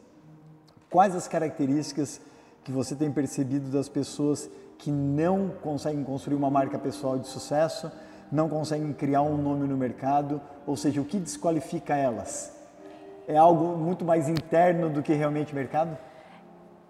Quais 0.88 1.16
as 1.16 1.26
características 1.26 2.20
que 2.62 2.70
você 2.70 2.94
tem 2.94 3.10
percebido 3.10 3.68
das 3.68 3.88
pessoas 3.88 4.48
que 4.78 4.92
não 4.92 5.48
conseguem 5.60 6.04
construir 6.04 6.36
uma 6.36 6.50
marca 6.50 6.78
pessoal 6.78 7.18
de 7.18 7.26
sucesso, 7.26 7.90
não 8.30 8.48
conseguem 8.48 8.92
criar 8.92 9.22
um 9.22 9.36
nome 9.36 9.66
no 9.66 9.76
mercado, 9.76 10.40
ou 10.64 10.76
seja, 10.76 11.00
o 11.00 11.04
que 11.04 11.18
desqualifica 11.18 11.96
elas? 11.96 12.54
é 13.26 13.36
algo 13.36 13.76
muito 13.76 14.04
mais 14.04 14.28
interno 14.28 14.90
do 14.90 15.02
que 15.02 15.12
realmente 15.12 15.54
mercado? 15.54 15.96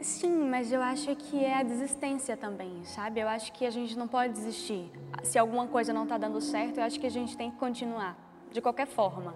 Sim, 0.04 0.50
mas 0.50 0.70
eu 0.70 0.82
acho 0.82 1.16
que 1.16 1.42
é 1.42 1.54
a 1.60 1.62
desistência 1.62 2.36
também, 2.36 2.84
sabe? 2.84 3.20
Eu 3.20 3.26
acho 3.26 3.50
que 3.54 3.64
a 3.64 3.70
gente 3.70 3.96
não 3.96 4.06
pode 4.06 4.34
desistir. 4.34 4.92
Se 5.22 5.38
alguma 5.38 5.66
coisa 5.66 5.94
não 5.94 6.02
está 6.02 6.18
dando 6.18 6.42
certo, 6.42 6.76
eu 6.76 6.84
acho 6.84 7.00
que 7.00 7.06
a 7.06 7.10
gente 7.10 7.34
tem 7.34 7.50
que 7.50 7.56
continuar, 7.56 8.14
de 8.52 8.60
qualquer 8.60 8.86
forma. 8.86 9.34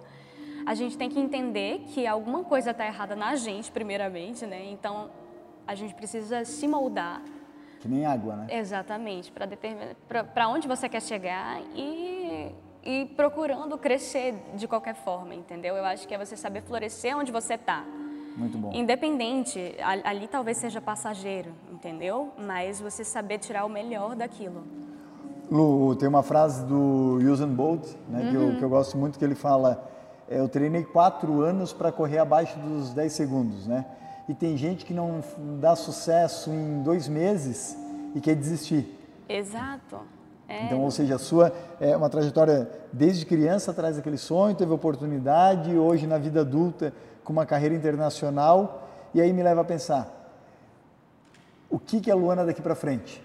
A 0.67 0.75
gente 0.75 0.95
tem 0.95 1.09
que 1.09 1.19
entender 1.19 1.85
que 1.87 2.05
alguma 2.05 2.43
coisa 2.43 2.69
está 2.69 2.85
errada 2.85 3.15
na 3.15 3.35
gente, 3.35 3.71
primeiramente, 3.71 4.45
né? 4.45 4.69
Então, 4.69 5.09
a 5.65 5.73
gente 5.73 5.95
precisa 5.95 6.45
se 6.45 6.67
moldar. 6.67 7.23
Que 7.79 7.87
nem 7.87 8.05
água, 8.05 8.35
né? 8.35 8.47
Exatamente, 8.51 9.31
para 9.31 9.47
determinar 9.47 9.95
para 10.35 10.47
onde 10.47 10.67
você 10.67 10.87
quer 10.87 11.01
chegar 11.01 11.59
e 11.73 12.53
e 12.83 13.05
procurando 13.15 13.77
crescer 13.77 14.35
de 14.53 14.67
qualquer 14.67 14.95
forma, 14.95 15.33
entendeu? 15.33 15.75
Eu 15.75 15.83
acho 15.83 16.07
que 16.07 16.13
é 16.13 16.17
você 16.17 16.37
saber 16.37 16.61
florescer 16.61 17.17
onde 17.17 17.31
você 17.31 17.55
está. 17.55 17.83
Muito 18.39 18.57
bom. 18.57 18.71
Independente, 18.73 19.75
ali 20.03 20.27
talvez 20.27 20.57
seja 20.57 20.79
passageiro, 20.79 21.51
entendeu? 21.71 22.31
Mas 22.37 22.79
você 22.79 23.03
saber 23.03 23.37
tirar 23.37 23.65
o 23.65 23.69
melhor 23.69 24.15
daquilo. 24.15 24.63
Lu, 25.51 25.95
tem 25.95 26.07
uma 26.07 26.23
frase 26.23 26.65
do 26.65 27.19
Usain 27.21 27.53
Bolt, 27.53 27.85
né, 28.07 28.21
uhum. 28.21 28.29
que, 28.29 28.35
eu, 28.35 28.41
uhum. 28.41 28.55
que, 28.57 28.63
eu, 28.63 28.69
gosto 28.69 28.97
muito, 28.97 29.19
que 29.19 29.25
ele 29.25 29.35
fala 29.35 29.89
eu 30.29 30.47
treinei 30.47 30.83
quatro 30.83 31.41
anos 31.41 31.73
para 31.73 31.91
correr 31.91 32.19
abaixo 32.19 32.57
dos 32.59 32.93
10 32.93 33.11
segundos, 33.11 33.65
né? 33.65 33.83
E 34.27 34.33
tem 34.35 34.55
gente 34.55 34.85
que 34.85 34.93
não 34.93 35.21
dá 35.59 35.75
sucesso 35.75 36.51
em 36.51 36.83
dois 36.83 37.07
meses 37.07 37.75
e 38.13 38.21
quer 38.21 38.35
desistir. 38.35 38.95
Exato. 39.27 39.97
É. 40.49 40.65
Então, 40.65 40.81
ou 40.81 40.89
seja, 40.89 41.15
a 41.15 41.19
sua 41.19 41.53
é 41.79 41.95
uma 41.95 42.09
trajetória 42.09 42.67
desde 42.91 43.23
criança 43.23 43.71
traz 43.71 43.99
aquele 43.99 44.17
sonho, 44.17 44.55
teve 44.55 44.73
oportunidade, 44.73 45.77
hoje 45.77 46.07
na 46.07 46.17
vida 46.17 46.41
adulta 46.41 46.91
com 47.23 47.31
uma 47.31 47.45
carreira 47.45 47.75
internacional, 47.75 48.89
e 49.13 49.21
aí 49.21 49.31
me 49.31 49.43
leva 49.43 49.61
a 49.61 49.63
pensar, 49.63 50.15
o 51.69 51.77
que 51.77 52.01
que 52.01 52.09
é 52.09 52.13
a 52.13 52.15
Luana 52.15 52.43
daqui 52.43 52.63
para 52.63 52.73
frente? 52.73 53.23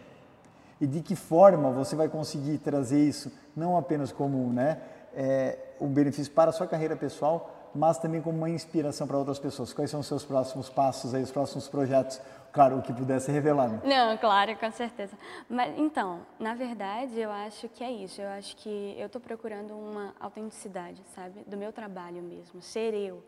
E 0.79 0.87
de 0.87 1.01
que 1.01 1.17
forma 1.17 1.71
você 1.71 1.97
vai 1.97 2.09
conseguir 2.09 2.59
trazer 2.59 3.01
isso 3.03 3.33
não 3.57 3.79
apenas 3.79 4.13
como, 4.13 4.53
né, 4.53 4.79
é, 5.15 5.57
um 5.81 5.89
benefício 5.89 6.31
para 6.31 6.51
a 6.51 6.53
sua 6.53 6.67
carreira 6.67 6.95
pessoal, 6.95 7.64
mas 7.75 7.99
também 7.99 8.21
como 8.21 8.39
uma 8.39 8.49
inspiração 8.49 9.07
para 9.07 9.19
outras 9.19 9.39
pessoas. 9.39 9.73
Quais 9.73 9.91
são 9.91 10.01
os 10.01 10.07
seus 10.07 10.25
próximos 10.25 10.69
passos 10.69 11.15
aí, 11.15 11.23
os 11.23 11.31
próximos 11.31 11.69
projetos? 11.69 12.21
Claro, 12.53 12.79
o 12.79 12.83
que 12.83 12.93
pudesse 12.93 13.33
revelar. 13.33 13.69
Né? 13.69 13.81
Não, 13.85 14.17
claro, 14.17 14.57
com 14.57 14.71
certeza. 14.71 15.19
Mas 15.49 15.77
então, 15.77 16.21
na 16.39 16.55
verdade, 16.55 17.19
eu 17.19 17.31
acho 17.31 17.69
que 17.69 17.83
é 17.83 17.91
isso. 17.91 18.21
Eu 18.23 18.29
acho 18.29 18.57
que 18.57 18.95
eu 18.97 19.07
estou 19.07 19.21
procurando 19.21 19.75
uma 19.77 20.15
autenticidade, 20.21 21.03
sabe, 21.17 21.41
do 21.47 21.57
meu 21.57 21.73
trabalho 21.73 22.23
mesmo, 22.23 22.63
ser 22.63 22.95
eu. 22.95 23.25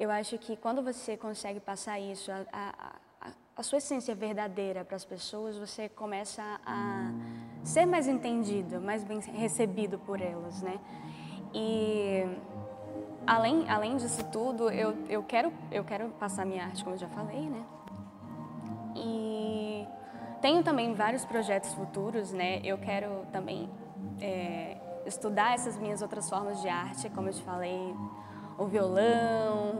Eu 0.00 0.10
acho 0.10 0.38
que 0.38 0.56
quando 0.56 0.82
você 0.82 1.16
consegue 1.16 1.60
passar 1.60 2.00
isso, 2.00 2.30
a, 2.30 2.44
a, 2.52 3.30
a, 3.56 3.62
sua 3.62 3.78
essência 3.78 4.14
verdadeira 4.14 4.84
para 4.84 4.96
as 4.96 5.04
pessoas, 5.04 5.56
você 5.58 5.88
começa 5.88 6.42
a 6.64 7.10
ser 7.62 7.84
mais 7.84 8.06
entendido, 8.06 8.80
mais 8.80 9.04
bem 9.04 9.20
recebido 9.20 9.98
por 9.98 10.20
elas, 10.20 10.62
né? 10.62 10.78
E 11.54 12.26
além, 13.26 13.68
além 13.68 13.96
disso 13.96 14.24
tudo, 14.30 14.70
eu, 14.70 14.96
eu, 15.08 15.22
quero, 15.22 15.52
eu 15.70 15.84
quero 15.84 16.08
passar 16.10 16.46
minha 16.46 16.64
arte, 16.64 16.84
como 16.84 16.94
eu 16.94 17.00
já 17.00 17.08
falei, 17.08 17.48
né? 17.48 17.64
E 18.94 19.86
tenho 20.40 20.62
também 20.62 20.94
vários 20.94 21.24
projetos 21.24 21.74
futuros, 21.74 22.32
né? 22.32 22.60
Eu 22.64 22.78
quero 22.78 23.26
também 23.32 23.68
é, 24.20 24.76
estudar 25.04 25.54
essas 25.54 25.76
minhas 25.76 26.02
outras 26.02 26.28
formas 26.28 26.62
de 26.62 26.68
arte, 26.68 27.10
como 27.10 27.28
eu 27.28 27.32
te 27.32 27.42
falei, 27.42 27.94
o 28.58 28.66
violão, 28.66 29.74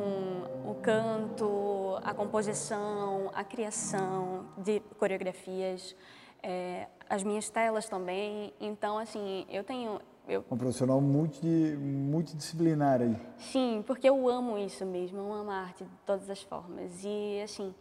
o 0.66 0.74
canto, 0.82 1.98
a 2.02 2.12
composição, 2.12 3.30
a 3.34 3.42
criação 3.42 4.46
de 4.58 4.80
coreografias, 4.98 5.96
é, 6.42 6.86
as 7.08 7.22
minhas 7.22 7.48
telas 7.48 7.88
também. 7.88 8.52
Então, 8.60 8.98
assim, 8.98 9.46
eu 9.48 9.64
tenho 9.64 10.00
eu... 10.28 10.44
Um 10.50 10.56
profissional 10.56 11.00
multi, 11.00 11.46
multidisciplinar 11.46 13.00
aí. 13.00 13.16
Sim, 13.38 13.84
porque 13.86 14.08
eu 14.08 14.28
amo 14.28 14.58
isso 14.58 14.84
mesmo, 14.84 15.18
eu 15.18 15.32
amo 15.32 15.50
a 15.50 15.56
arte 15.56 15.84
de 15.84 15.90
todas 16.04 16.28
as 16.28 16.42
formas. 16.42 17.04
E, 17.04 17.40
assim, 17.42 17.74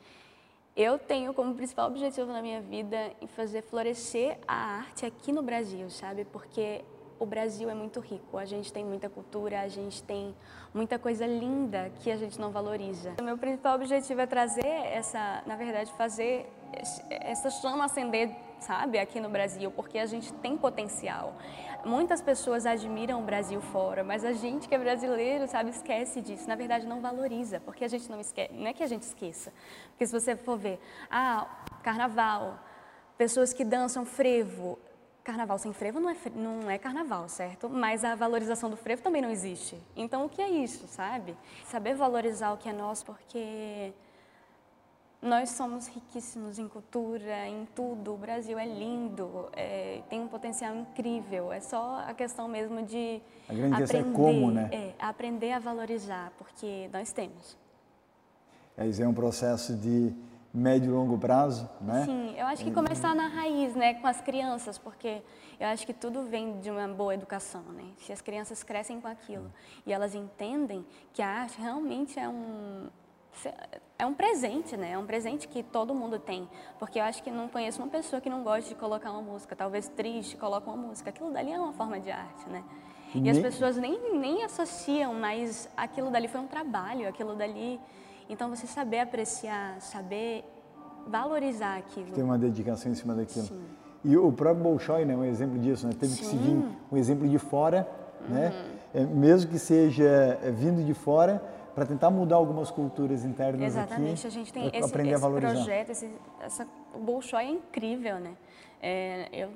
eu 0.76 1.00
tenho 1.00 1.34
como 1.34 1.56
principal 1.56 1.88
objetivo 1.90 2.32
na 2.32 2.42
minha 2.42 2.62
vida 2.62 3.12
em 3.22 3.28
fazer 3.28 3.62
florescer 3.62 4.38
a 4.48 4.78
arte 4.78 5.06
aqui 5.06 5.32
no 5.32 5.42
Brasil, 5.42 5.90
sabe? 5.90 6.26
Porque 6.26 6.84
o 7.18 7.26
Brasil 7.26 7.70
é 7.70 7.74
muito 7.74 8.00
rico, 8.00 8.38
a 8.38 8.46
gente 8.46 8.74
tem 8.74 8.84
muita 8.84 9.10
cultura, 9.10 9.62
a 9.62 9.68
gente 9.68 10.04
tem 10.04 10.36
muita 10.74 11.00
coisa 11.00 11.26
linda 11.26 11.90
que 12.02 12.12
a 12.12 12.18
gente 12.18 12.40
não 12.40 12.52
valoriza. 12.52 13.14
O 13.20 13.24
meu 13.24 13.38
principal 13.38 13.76
objetivo 13.76 14.20
é 14.20 14.28
trazer 14.28 14.66
essa, 14.66 15.42
na 15.46 15.56
verdade, 15.56 15.92
fazer 15.94 16.46
essa 17.10 17.50
chama 17.50 17.86
acender, 17.86 18.36
sabe, 18.60 19.00
aqui 19.00 19.20
no 19.22 19.30
Brasil, 19.30 19.72
porque 19.72 19.98
a 19.98 20.06
gente 20.06 20.34
tem 20.34 20.58
potencial. 20.58 21.34
Muitas 21.86 22.20
pessoas 22.20 22.66
admiram 22.66 23.22
o 23.22 23.24
Brasil 23.24 23.62
fora, 23.62 24.04
mas 24.04 24.26
a 24.26 24.34
gente 24.34 24.68
que 24.68 24.74
é 24.74 24.78
brasileiro, 24.80 25.48
sabe, 25.48 25.70
esquece 25.70 26.20
disso. 26.20 26.48
Na 26.48 26.56
verdade, 26.56 26.88
não 26.88 27.00
valoriza, 27.00 27.60
porque 27.60 27.86
a 27.86 27.88
gente 27.88 28.10
não 28.10 28.20
esquece. 28.20 28.52
Não 28.54 28.66
é 28.66 28.74
que 28.74 28.82
a 28.82 28.88
gente 28.88 29.04
esqueça. 29.04 29.54
Porque 29.90 30.08
se 30.08 30.12
você 30.12 30.36
for 30.36 30.58
ver, 30.58 30.80
ah, 31.12 31.48
carnaval, 31.84 32.60
pessoas 33.20 33.54
que 33.54 33.64
dançam 33.64 34.04
frevo. 34.04 34.80
Carnaval 35.24 35.60
sem 35.60 35.74
frevo 35.74 36.00
não 36.00 36.10
é, 36.10 36.16
não 36.36 36.70
é 36.72 36.80
carnaval, 36.80 37.30
certo? 37.30 37.70
Mas 37.70 38.04
a 38.04 38.16
valorização 38.16 38.68
do 38.68 38.78
frevo 38.78 39.04
também 39.04 39.22
não 39.22 39.30
existe. 39.30 39.78
Então, 39.96 40.26
o 40.26 40.30
que 40.30 40.42
é 40.42 40.50
isso, 40.50 40.88
sabe? 40.88 41.38
Saber 41.66 41.94
valorizar 41.94 42.52
o 42.52 42.58
que 42.58 42.68
é 42.68 42.74
nosso, 42.74 43.06
porque 43.06 43.94
nós 45.22 45.50
somos 45.50 45.88
riquíssimos 45.88 46.60
em 46.60 46.68
cultura, 46.68 47.48
em 47.48 47.68
tudo. 47.74 48.14
O 48.14 48.18
Brasil 48.18 48.60
é 48.60 48.66
lindo, 48.66 49.50
é, 49.54 50.02
tem 50.10 50.20
um 50.20 50.28
potencial 50.28 50.76
incrível. 50.76 51.52
É 51.52 51.60
só 51.60 52.04
a 52.08 52.14
questão 52.14 52.48
mesmo 52.48 52.84
de 52.84 53.22
a 53.50 53.54
grande 53.54 53.84
aprender, 53.84 54.10
é 54.10 54.14
como, 54.14 54.52
né? 54.52 54.70
É, 54.72 54.94
aprender 55.00 55.52
a 55.52 55.60
valorizar, 55.60 56.32
porque 56.38 56.90
nós 56.94 57.12
temos. 57.12 57.58
É, 58.78 58.86
isso 58.86 59.02
é 59.02 59.08
um 59.08 59.14
processo 59.14 59.76
de 59.76 60.14
médio 60.54 60.92
e 60.92 60.94
longo 60.94 61.18
prazo, 61.18 61.70
né? 61.82 62.06
Sim, 62.06 62.36
eu 62.38 62.46
acho 62.48 62.64
que 62.64 62.72
começar 62.72 63.14
na 63.14 63.28
raiz, 63.28 63.76
né, 63.76 63.96
com 63.96 64.08
as 64.08 64.22
crianças, 64.22 64.78
porque 64.78 65.22
eu 65.60 65.68
acho 65.68 65.86
que 65.86 65.94
tudo 65.94 66.24
vem 66.24 66.60
de 66.60 66.70
uma 66.70 66.88
boa 66.88 67.14
educação, 67.14 67.62
né? 67.74 67.84
Se 67.98 68.14
as 68.14 68.22
crianças 68.22 68.64
crescem 68.64 69.02
com 69.02 69.08
aquilo 69.08 69.52
e 69.86 69.92
elas 69.92 70.16
entendem 70.16 70.86
que 71.14 71.22
a 71.22 71.28
arte 71.28 71.60
realmente 71.60 72.18
é 72.18 72.28
um 72.30 72.88
é 73.98 74.06
um 74.06 74.14
presente, 74.14 74.76
né? 74.78 74.92
É 74.92 74.98
um 74.98 75.06
presente 75.06 75.48
que 75.48 75.64
todo 75.64 75.94
mundo 75.94 76.20
tem. 76.20 76.48
Porque 76.80 77.00
eu 77.00 77.04
acho 77.04 77.24
que 77.24 77.32
não 77.32 77.48
conheço 77.48 77.82
uma 77.82 77.90
pessoa 77.90 78.22
que 78.22 78.30
não 78.30 78.44
goste 78.44 78.70
de 78.70 78.76
colocar 78.76 79.12
uma 79.12 79.22
música, 79.22 79.56
talvez 79.56 79.88
triste, 79.88 80.38
coloca 80.38 80.70
uma 80.70 80.88
música. 80.88 81.10
Aquilo 81.10 81.32
dali 81.32 81.52
é 81.52 81.60
uma 81.60 81.74
forma 81.74 82.00
de 82.00 82.12
arte, 82.12 82.50
né? 82.50 82.64
E 83.14 83.20
nem... 83.20 83.32
as 83.32 83.40
pessoas 83.40 83.78
nem, 83.78 84.18
nem 84.18 84.44
associam, 84.44 85.14
mas 85.14 85.70
aquilo 85.78 86.12
dali 86.12 86.28
foi 86.28 86.42
um 86.42 86.48
trabalho, 86.48 87.08
aquilo 87.08 87.36
dali. 87.36 87.80
Então 88.30 88.50
você 88.50 88.68
saber 88.68 89.00
apreciar, 89.00 89.80
saber 89.80 90.44
valorizar 91.08 91.78
aquilo. 91.78 92.12
Tem 92.12 92.24
uma 92.24 92.38
dedicação 92.38 92.92
em 92.92 92.96
cima 92.96 93.14
daquilo. 93.14 93.46
Sim. 93.46 93.64
E 94.04 94.18
o 94.18 94.32
próprio 94.32 94.64
Bolshoi, 94.64 95.06
né, 95.06 95.16
um 95.16 95.24
exemplo 95.24 95.58
disso, 95.58 95.88
né? 95.88 95.94
Teve 96.00 96.14
Sim. 96.14 96.20
que 96.20 96.26
seguir 96.26 96.66
um 96.92 96.98
exemplo 96.98 97.28
de 97.28 97.40
fora, 97.40 97.88
né? 98.28 98.48
uhum. 98.48 98.54
né? 98.54 98.76
É, 98.94 99.04
mesmo 99.04 99.52
que 99.52 99.60
seja 99.60 100.40
é, 100.42 100.52
vindo 100.52 100.84
de 100.84 100.94
fora, 100.94 101.44
para 101.76 101.86
tentar 101.86 102.10
mudar 102.10 102.38
algumas 102.38 102.72
culturas 102.72 103.26
internas 103.26 103.62
Exatamente, 103.62 104.26
aqui, 104.26 104.28
a 104.28 104.30
gente 104.30 104.54
tem 104.54 104.68
esse, 104.68 104.90
aprender 104.90 105.12
esse 105.12 105.18
a 105.18 105.28
valorizar. 105.28 105.54
projeto, 105.54 105.90
esse, 105.90 106.10
essa, 106.40 106.66
o 106.94 107.00
Bolshoi 107.00 107.44
é 107.44 107.50
incrível, 107.50 108.18
né? 108.18 108.38
É, 108.82 109.30
eu, 109.34 109.50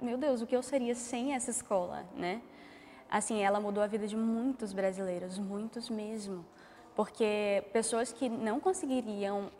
meu 0.00 0.16
Deus, 0.16 0.40
o 0.40 0.46
que 0.46 0.54
eu 0.54 0.62
seria 0.62 0.94
sem 0.94 1.34
essa 1.34 1.50
escola, 1.50 2.04
né? 2.14 2.40
Assim, 3.10 3.42
ela 3.42 3.58
mudou 3.58 3.82
a 3.82 3.86
vida 3.88 4.06
de 4.06 4.16
muitos 4.16 4.72
brasileiros, 4.72 5.38
muitos 5.38 5.90
mesmo, 5.90 6.44
porque 6.94 7.64
pessoas 7.72 8.12
que 8.12 8.28
não 8.28 8.60
conseguiriam 8.60 9.50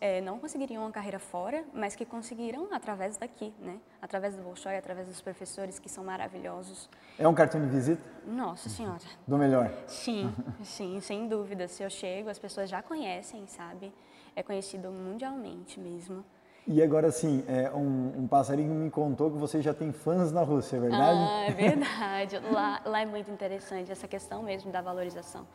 é, 0.00 0.20
não 0.20 0.38
conseguiriam 0.38 0.82
uma 0.82 0.90
carreira 0.90 1.18
fora, 1.18 1.64
mas 1.72 1.96
que 1.96 2.04
conseguiram 2.04 2.68
através 2.72 3.16
daqui, 3.16 3.52
né? 3.58 3.78
Através 4.00 4.36
do 4.36 4.42
Bolshoi, 4.42 4.76
através 4.76 5.08
dos 5.08 5.20
professores 5.20 5.78
que 5.78 5.88
são 5.88 6.04
maravilhosos. 6.04 6.88
É 7.18 7.26
um 7.26 7.34
cartão 7.34 7.60
de 7.60 7.68
visita? 7.68 8.02
Nossa 8.26 8.68
Senhora. 8.68 9.02
Do 9.26 9.36
melhor? 9.36 9.70
Sim, 9.86 10.32
sim, 10.62 11.00
sem 11.00 11.28
dúvida. 11.28 11.68
Se 11.68 11.82
eu 11.82 11.90
chego, 11.90 12.28
as 12.28 12.38
pessoas 12.38 12.68
já 12.70 12.82
conhecem, 12.82 13.46
sabe? 13.46 13.92
É 14.36 14.42
conhecido 14.42 14.90
mundialmente 14.90 15.78
mesmo. 15.80 16.24
E 16.66 16.82
agora 16.82 17.10
sim, 17.10 17.44
é, 17.46 17.70
um, 17.70 18.22
um, 18.22 18.26
passarinho 18.26 18.72
me 18.74 18.90
contou 18.90 19.30
que 19.30 19.36
você 19.36 19.60
já 19.60 19.74
tem 19.74 19.92
fãs 19.92 20.32
na 20.32 20.42
Rússia, 20.42 20.78
é 20.78 20.80
verdade? 20.80 21.18
Ah, 21.20 21.44
é 21.46 21.50
verdade. 21.50 22.38
lá, 22.50 22.80
lá 22.86 23.00
é 23.02 23.06
muito 23.06 23.30
interessante 23.30 23.92
essa 23.92 24.08
questão 24.08 24.42
mesmo 24.42 24.72
da 24.72 24.80
valorização. 24.80 25.46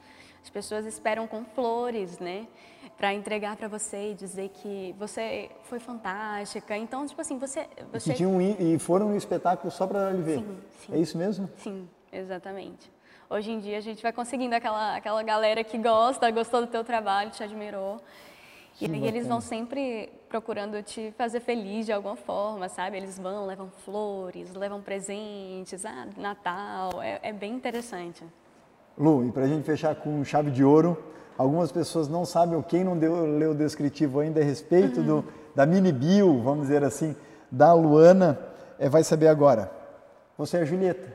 As 0.44 0.50
pessoas 0.50 0.86
esperam 0.86 1.28
com 1.28 1.44
flores, 1.44 2.20
né? 2.20 2.48
Para 2.98 3.14
entregar 3.14 3.56
para 3.56 3.68
você 3.68 4.12
e 4.12 4.14
dizer 4.14 4.50
que 4.50 4.96
você 4.98 5.50
foi 5.64 5.80
fantástica. 5.80 6.78
Então, 6.78 7.06
tipo 7.06 7.20
assim, 7.22 7.38
você. 7.38 7.68
você... 7.92 8.14
tinham, 8.14 8.42
e 8.42 8.78
foram 8.80 9.10
no 9.10 9.18
espetáculo 9.18 9.72
só 9.72 9.88
para 9.88 10.12
lhe 10.12 10.22
ver. 10.22 10.40
Sim, 10.40 10.58
sim. 10.80 10.94
É 10.94 10.98
isso 10.98 11.18
mesmo? 11.18 11.50
Sim, 11.58 11.90
exatamente. 12.12 12.92
Hoje 13.30 13.52
em 13.52 13.60
dia 13.60 13.78
a 13.78 13.82
gente 13.82 14.02
vai 14.02 14.12
conseguindo 14.12 14.56
aquela, 14.56 14.96
aquela 14.96 15.22
galera 15.22 15.64
que 15.64 15.78
gosta, 15.78 16.32
gostou 16.32 16.62
do 16.62 16.68
teu 16.68 16.84
trabalho, 16.84 17.30
te 17.30 17.44
admirou. 17.44 18.02
E 18.82 19.06
eles 19.06 19.28
vão 19.28 19.42
sempre 19.42 20.10
procurando 20.30 20.82
te 20.82 21.14
fazer 21.18 21.42
feliz 21.42 21.86
de 21.86 21.92
alguma 21.92 22.16
forma, 22.16 22.70
sabe? 22.70 22.96
Eles 22.96 23.20
vão, 23.20 23.46
levam 23.46 23.70
flores, 23.84 24.54
levam 24.54 24.82
presentes, 24.82 25.86
ah, 25.86 26.08
Natal, 26.16 27.02
é, 27.02 27.20
é 27.22 27.34
bem 27.34 27.54
interessante. 27.54 28.24
Lu, 29.00 29.26
e 29.26 29.32
para 29.32 29.44
a 29.44 29.48
gente 29.48 29.64
fechar 29.64 29.96
com 29.96 30.24
chave 30.26 30.52
de 30.52 30.62
ouro, 30.62 31.02
algumas 31.38 31.72
pessoas 31.72 32.10
não 32.10 32.26
sabem, 32.26 32.62
quem 32.64 32.84
não 32.84 32.98
deu, 32.98 33.26
leu 33.38 33.52
o 33.52 33.56
descritivo 33.56 34.20
ainda 34.20 34.42
a 34.42 34.44
respeito 34.44 35.00
uhum. 35.00 35.06
do, 35.06 35.26
da 35.56 35.66
mini 35.66 35.94
bio, 35.94 36.42
vamos 36.42 36.64
dizer 36.68 36.84
assim, 36.84 37.16
da 37.50 37.74
Luana, 37.74 38.38
é, 38.78 38.90
vai 38.90 39.02
saber 39.02 39.30
agora. 39.30 39.72
Você 40.38 40.58
é 40.58 40.62
a 40.62 40.66
Julieta? 40.66 41.14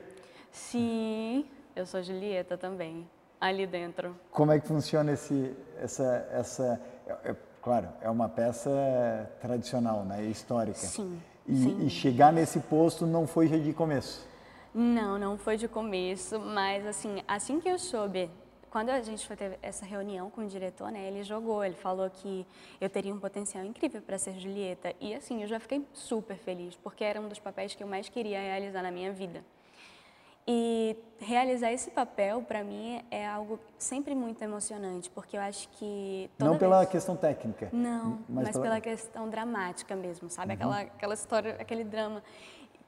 Sim, 0.51 1.45
eu 1.75 1.85
sou 1.85 2.01
Julieta 2.01 2.57
também, 2.57 3.07
ali 3.39 3.67
dentro. 3.67 4.15
Como 4.31 4.51
é 4.51 4.59
que 4.59 4.67
funciona 4.67 5.11
esse, 5.11 5.55
essa, 5.79 6.27
essa 6.31 6.81
é, 7.05 7.29
é, 7.29 7.35
claro, 7.61 7.87
é 8.01 8.09
uma 8.09 8.27
peça 8.27 8.71
tradicional, 9.39 10.03
né, 10.03 10.23
histórica. 10.23 10.79
Sim, 10.79 11.21
e, 11.47 11.55
sim. 11.55 11.85
e 11.85 11.89
chegar 11.91 12.33
nesse 12.33 12.59
posto 12.61 13.05
não 13.05 13.27
foi 13.27 13.47
já 13.47 13.57
de 13.57 13.73
começo? 13.73 14.27
Não, 14.77 15.17
não 15.17 15.37
foi 15.37 15.55
de 15.55 15.69
começo, 15.69 16.37
mas 16.37 16.85
assim, 16.85 17.23
assim 17.25 17.61
que 17.61 17.69
eu 17.69 17.79
soube 17.79 18.29
quando 18.75 18.89
a 18.89 19.01
gente 19.01 19.25
foi 19.25 19.37
ter 19.37 19.57
essa 19.61 19.85
reunião 19.85 20.29
com 20.29 20.41
o 20.41 20.47
diretor, 20.47 20.91
né, 20.91 21.07
ele 21.07 21.23
jogou, 21.23 21.63
ele 21.63 21.75
falou 21.75 22.09
que 22.09 22.45
eu 22.81 22.89
teria 22.89 23.15
um 23.15 23.19
potencial 23.21 23.63
incrível 23.63 24.01
para 24.01 24.17
ser 24.17 24.37
Julieta. 24.37 24.93
E 24.99 25.15
assim, 25.15 25.41
eu 25.41 25.47
já 25.47 25.61
fiquei 25.61 25.87
super 25.93 26.35
feliz, 26.35 26.75
porque 26.83 27.01
era 27.01 27.21
um 27.21 27.29
dos 27.29 27.39
papéis 27.39 27.73
que 27.73 27.81
eu 27.81 27.87
mais 27.87 28.09
queria 28.09 28.37
realizar 28.37 28.83
na 28.83 28.91
minha 28.91 29.13
vida. 29.13 29.45
E 30.45 30.97
realizar 31.19 31.71
esse 31.71 31.89
papel, 31.89 32.41
para 32.41 32.65
mim, 32.65 33.01
é 33.09 33.25
algo 33.25 33.57
sempre 33.79 34.13
muito 34.13 34.41
emocionante, 34.41 35.09
porque 35.09 35.37
eu 35.37 35.41
acho 35.41 35.69
que. 35.69 36.29
Não 36.37 36.57
pela 36.57 36.85
questão 36.85 37.15
técnica. 37.15 37.69
Não, 37.71 38.19
mas, 38.27 38.47
mas 38.47 38.51
pela... 38.51 38.63
pela... 38.63 38.81
questão 38.81 39.29
dramática 39.29 39.95
mesmo, 39.95 40.29
sabe? 40.29 40.49
Uhum. 40.49 40.53
Aquela, 40.53 40.79
aquela 40.81 41.13
história, 41.13 41.55
aquele 41.61 41.85
drama. 41.85 42.21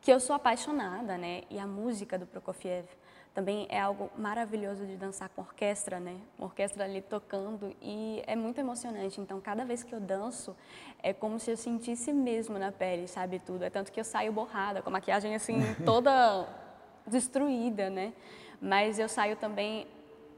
Que 0.08 0.14
eu 0.14 0.22
sou 0.22 0.38
apaixonada, 0.38 1.18
né? 1.18 1.42
E 1.50 1.60
a 1.60 1.68
música 1.68 2.18
do 2.18 2.26
Prokofiev 2.26 2.86
também 3.34 3.68
é 3.70 3.78
algo 3.78 4.10
maravilhoso 4.18 4.86
de 4.86 4.96
dançar 4.96 5.28
com 5.28 5.42
orquestra, 5.42 6.00
né? 6.00 6.16
Uma 6.40 6.48
orquestra 6.48 6.86
ali 6.86 7.02
tocando 7.02 7.76
e 7.82 8.24
é 8.26 8.34
muito 8.34 8.58
emocionante. 8.58 9.20
Então, 9.20 9.42
cada 9.42 9.66
vez 9.66 9.84
que 9.84 9.94
eu 9.94 10.00
danço, 10.00 10.56
é 11.04 11.12
como 11.12 11.38
se 11.42 11.52
eu 11.52 11.58
sentisse 11.58 12.14
mesmo 12.14 12.58
na 12.58 12.72
pele, 12.72 13.06
sabe? 13.06 13.38
Tudo. 13.38 13.66
É 13.66 13.70
tanto 13.70 13.92
que 13.92 14.00
eu 14.00 14.06
saio 14.06 14.32
borrada, 14.32 14.82
com 14.82 14.88
a 14.88 14.94
maquiagem 14.94 15.36
assim, 15.36 15.58
toda 15.84 16.48
destruída, 17.06 17.90
né? 17.90 18.14
Mas 18.62 19.00
eu 19.00 19.10
saio 19.10 19.36
também 19.36 19.86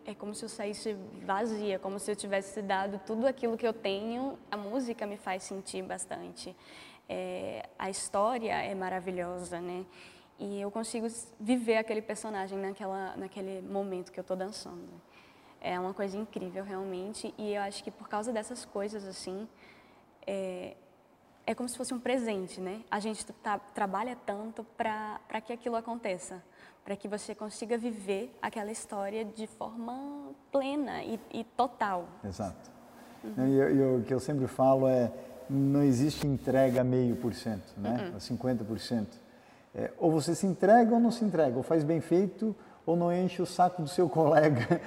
é 0.03 0.15
como 0.15 0.33
se 0.33 0.43
eu 0.45 0.49
saísse 0.49 0.97
vazia, 1.23 1.77
como 1.77 1.99
se 1.99 2.09
eu 2.09 2.15
tivesse 2.15 2.59
dado 2.63 2.99
tudo 3.05 3.27
aquilo 3.27 3.55
que 3.55 3.67
eu 3.67 3.73
tenho. 3.73 4.39
A 4.49 4.57
música 4.57 5.05
me 5.05 5.17
faz 5.17 5.43
sentir 5.43 5.83
bastante. 5.83 6.55
É, 7.09 7.67
a 7.77 7.89
história 7.89 8.53
é 8.53 8.73
maravilhosa, 8.75 9.59
né? 9.59 9.85
E 10.37 10.61
eu 10.61 10.69
consigo 10.69 11.07
viver 11.39 11.77
aquele 11.77 12.01
personagem 12.01 12.57
naquela, 12.57 13.17
naquele 13.17 13.61
momento 13.61 14.11
que 14.11 14.19
eu 14.19 14.21
estou 14.21 14.37
dançando. 14.37 14.87
É 15.59 15.77
uma 15.77 15.93
coisa 15.93 16.15
incrível, 16.17 16.63
realmente. 16.63 17.33
E 17.37 17.53
eu 17.53 17.61
acho 17.63 17.83
que 17.83 17.91
por 17.91 18.07
causa 18.07 18.31
dessas 18.31 18.63
coisas, 18.63 19.03
assim, 19.05 19.47
é, 20.25 20.77
é 21.45 21.55
como 21.55 21.67
se 21.67 21.75
fosse 21.75 21.93
um 21.93 21.99
presente, 21.99 22.61
né? 22.61 22.81
A 22.89 22.99
gente 22.99 23.25
tá, 23.25 23.59
trabalha 23.59 24.15
tanto 24.25 24.63
para 24.77 25.41
que 25.43 25.51
aquilo 25.51 25.75
aconteça 25.75 26.41
para 26.89 26.95
que 26.95 27.07
você 27.07 27.35
consiga 27.35 27.77
viver 27.77 28.35
aquela 28.41 28.71
história 28.71 29.23
de 29.23 29.45
forma 29.45 30.31
plena 30.51 31.03
e, 31.03 31.19
e 31.31 31.43
total. 31.43 32.07
Exato. 32.23 32.71
Uhum. 33.23 33.47
E, 33.47 33.51
e, 33.51 33.97
o 33.97 34.03
que 34.03 34.11
eu 34.11 34.19
sempre 34.19 34.47
falo 34.47 34.87
é, 34.87 35.11
não 35.49 35.83
existe 35.83 36.27
entrega 36.27 36.83
meio 36.83 37.15
por 37.15 37.33
cento, 37.33 37.73
né? 37.77 38.11
Uhum. 38.13 38.37
50%. 38.37 39.05
É, 39.73 39.91
ou 39.97 40.11
você 40.11 40.33
se 40.33 40.45
entrega 40.45 40.93
ou 40.93 40.99
não 40.99 41.11
se 41.11 41.23
entrega, 41.23 41.55
ou 41.55 41.63
faz 41.63 41.83
bem 41.83 42.01
feito 42.01 42.55
ou 42.85 42.95
não 42.95 43.13
enche 43.13 43.41
o 43.41 43.45
saco 43.45 43.83
do 43.83 43.87
seu 43.87 44.09
colega 44.09 44.81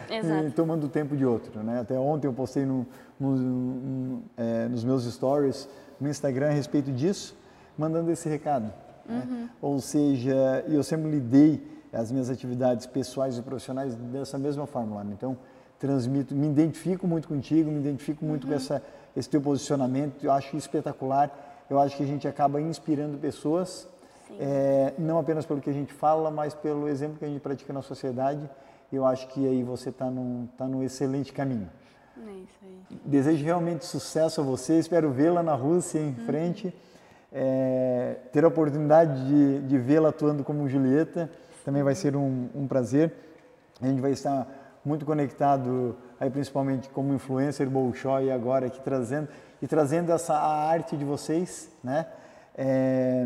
tomando 0.57 0.85
o 0.85 0.89
tempo 0.89 1.17
de 1.17 1.25
outro. 1.25 1.63
Né? 1.63 1.81
Até 1.81 1.99
ontem 1.99 2.27
eu 2.27 2.33
postei 2.33 2.65
no, 2.65 2.87
no, 3.19 3.37
no, 3.37 4.23
é, 4.37 4.69
nos 4.69 4.83
meus 4.83 5.05
stories 5.05 5.69
no 6.01 6.09
Instagram 6.09 6.49
a 6.49 6.53
respeito 6.53 6.91
disso, 6.91 7.37
mandando 7.79 8.11
esse 8.11 8.29
recado. 8.29 8.73
Né? 9.07 9.23
Uhum. 9.25 9.37
Né? 9.43 9.51
Ou 9.61 9.81
seja, 9.81 10.65
eu 10.67 10.83
sempre 10.83 11.09
lidei 11.11 11.63
as 11.93 12.11
minhas 12.11 12.29
atividades 12.29 12.87
pessoais 12.87 13.39
e 13.39 13.43
profissionais 13.43 13.95
dessa 13.95 14.39
mesma 14.39 14.67
forma, 14.67 15.05
né? 15.05 15.13
Então, 15.13 15.37
transmito, 15.79 16.35
me 16.35 16.49
identifico 16.49 17.07
muito 17.07 17.29
contigo, 17.29 17.71
me 17.71 17.81
identifico 17.81 18.25
muito 18.25 18.45
uhum. 18.45 18.51
com 18.51 18.57
essa, 18.57 18.83
esse 19.17 19.29
teu 19.29 19.41
posicionamento, 19.41 20.25
eu 20.25 20.33
acho 20.33 20.57
espetacular. 20.57 21.31
Eu 21.69 21.79
acho 21.79 21.97
que 21.97 22.03
a 22.03 22.07
gente 22.07 22.29
acaba 22.29 22.61
inspirando 22.61 23.17
pessoas, 23.19 23.89
é, 24.39 24.93
não 24.99 25.19
apenas 25.19 25.47
pelo 25.47 25.61
que 25.61 25.71
a 25.71 25.73
gente 25.73 25.93
fala, 25.93 26.31
mas 26.31 26.55
pelo 26.55 26.89
exemplo 26.89 27.19
que 27.19 27.25
a 27.25 27.29
gente 27.29 27.41
pratica 27.41 27.73
na 27.73 27.83
sociedade. 27.83 28.49
Eu 28.93 29.07
acho 29.07 29.27
que 29.29 29.47
aí 29.47 29.63
você 29.63 29.89
está 29.89 30.11
num, 30.11 30.47
tá 30.59 30.67
num 30.67 30.83
excelente 30.83 31.33
caminho. 31.33 31.71
É 32.19 32.31
isso 32.31 32.59
aí. 32.63 32.99
Desejo 33.07 33.45
realmente 33.45 33.87
sucesso 33.87 34.41
a 34.41 34.45
você, 34.45 34.79
espero 34.79 35.11
vê-la 35.11 35.43
na 35.43 35.55
Rússia 35.55 35.99
em 35.99 36.09
uhum. 36.09 36.27
frente, 36.27 36.75
é, 37.33 38.17
ter 38.33 38.45
a 38.45 38.49
oportunidade 38.49 39.27
de, 39.27 39.61
de 39.61 39.79
vê-la 39.79 40.11
atuando 40.11 40.45
como 40.45 40.69
Julieta 40.69 41.31
também 41.65 41.83
vai 41.83 41.95
ser 41.95 42.17
um, 42.17 42.49
um 42.55 42.67
prazer. 42.67 43.13
A 43.81 43.87
gente 43.87 44.01
vai 44.01 44.13
estar 44.13 44.47
muito 44.85 45.05
conectado 45.05 45.97
aí 46.19 46.31
principalmente 46.31 46.89
como 46.89 47.15
influencer 47.15 47.69
Bolshoi 47.69 48.31
agora 48.31 48.67
aqui 48.67 48.81
trazendo 48.81 49.29
e 49.61 49.67
trazendo 49.67 50.11
essa 50.13 50.35
arte 50.37 50.97
de 50.97 51.05
vocês, 51.05 51.71
né? 51.83 52.07
É, 52.55 53.25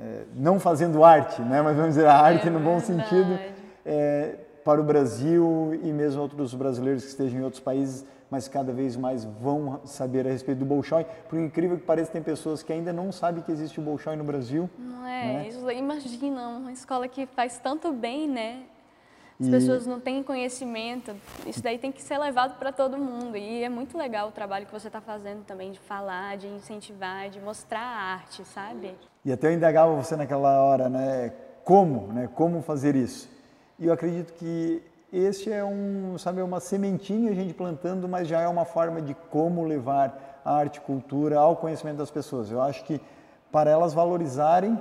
é, 0.00 0.22
não 0.34 0.58
fazendo 0.58 1.04
arte, 1.04 1.40
né? 1.42 1.62
Mas 1.62 1.76
vamos 1.76 1.94
dizer 1.94 2.06
a 2.06 2.14
arte 2.14 2.48
é 2.48 2.50
no 2.50 2.58
bom 2.58 2.80
sentido 2.80 3.38
é, 3.84 4.34
para 4.64 4.80
o 4.80 4.84
Brasil 4.84 5.78
e 5.82 5.92
mesmo 5.92 6.20
outros 6.20 6.54
brasileiros 6.54 7.04
que 7.04 7.10
estejam 7.10 7.40
em 7.40 7.44
outros 7.44 7.62
países, 7.62 8.04
mas 8.30 8.48
cada 8.48 8.72
vez 8.72 8.96
mais 8.96 9.24
vão 9.24 9.80
saber 9.84 10.26
a 10.26 10.30
respeito 10.30 10.58
do 10.58 10.66
Bolshoi. 10.66 11.06
Por 11.28 11.38
incrível 11.38 11.76
que 11.76 11.84
pareça, 11.84 12.10
tem 12.10 12.22
pessoas 12.22 12.62
que 12.62 12.72
ainda 12.72 12.92
não 12.92 13.12
sabem 13.12 13.42
que 13.42 13.52
existe 13.52 13.78
o 13.78 13.82
Bolshoi 13.82 14.16
no 14.16 14.24
Brasil. 14.24 14.68
Não 14.78 15.06
é? 15.06 15.50
Né? 15.52 15.74
Imagina, 15.76 16.48
uma 16.48 16.72
escola 16.72 17.08
que 17.08 17.26
faz 17.26 17.58
tanto 17.58 17.92
bem, 17.92 18.28
né? 18.28 18.64
As 19.40 19.46
e... 19.46 19.50
pessoas 19.50 19.86
não 19.86 20.00
têm 20.00 20.22
conhecimento. 20.22 21.14
Isso 21.46 21.62
daí 21.62 21.78
tem 21.78 21.92
que 21.92 22.02
ser 22.02 22.18
levado 22.18 22.58
para 22.58 22.72
todo 22.72 22.98
mundo. 22.98 23.36
E 23.36 23.62
é 23.62 23.68
muito 23.68 23.96
legal 23.96 24.28
o 24.28 24.32
trabalho 24.32 24.66
que 24.66 24.72
você 24.72 24.88
está 24.88 25.00
fazendo 25.00 25.44
também, 25.44 25.70
de 25.70 25.78
falar, 25.78 26.36
de 26.36 26.48
incentivar, 26.48 27.30
de 27.30 27.40
mostrar 27.40 27.80
a 27.80 28.14
arte, 28.14 28.44
sabe? 28.44 28.94
E 29.24 29.32
até 29.32 29.48
eu 29.48 29.52
indagava 29.52 29.94
você 29.94 30.16
naquela 30.16 30.62
hora, 30.62 30.88
né? 30.88 31.32
Como, 31.64 32.12
né? 32.12 32.28
Como 32.34 32.62
fazer 32.62 32.96
isso? 32.96 33.28
E 33.78 33.86
eu 33.86 33.92
acredito 33.92 34.32
que 34.34 34.82
este 35.12 35.50
é 35.50 35.64
um, 35.64 36.18
sabe, 36.18 36.42
uma 36.42 36.60
sementinha 36.60 37.30
a 37.30 37.34
gente 37.34 37.54
plantando, 37.54 38.08
mas 38.08 38.26
já 38.26 38.40
é 38.40 38.48
uma 38.48 38.64
forma 38.64 39.00
de 39.00 39.14
como 39.30 39.64
levar 39.64 40.40
a 40.44 40.52
arte 40.52 40.76
e 40.76 40.80
cultura 40.80 41.38
ao 41.38 41.56
conhecimento 41.56 41.96
das 41.98 42.10
pessoas. 42.10 42.50
Eu 42.50 42.60
acho 42.60 42.84
que 42.84 43.00
para 43.52 43.70
elas 43.70 43.94
valorizarem 43.94 44.78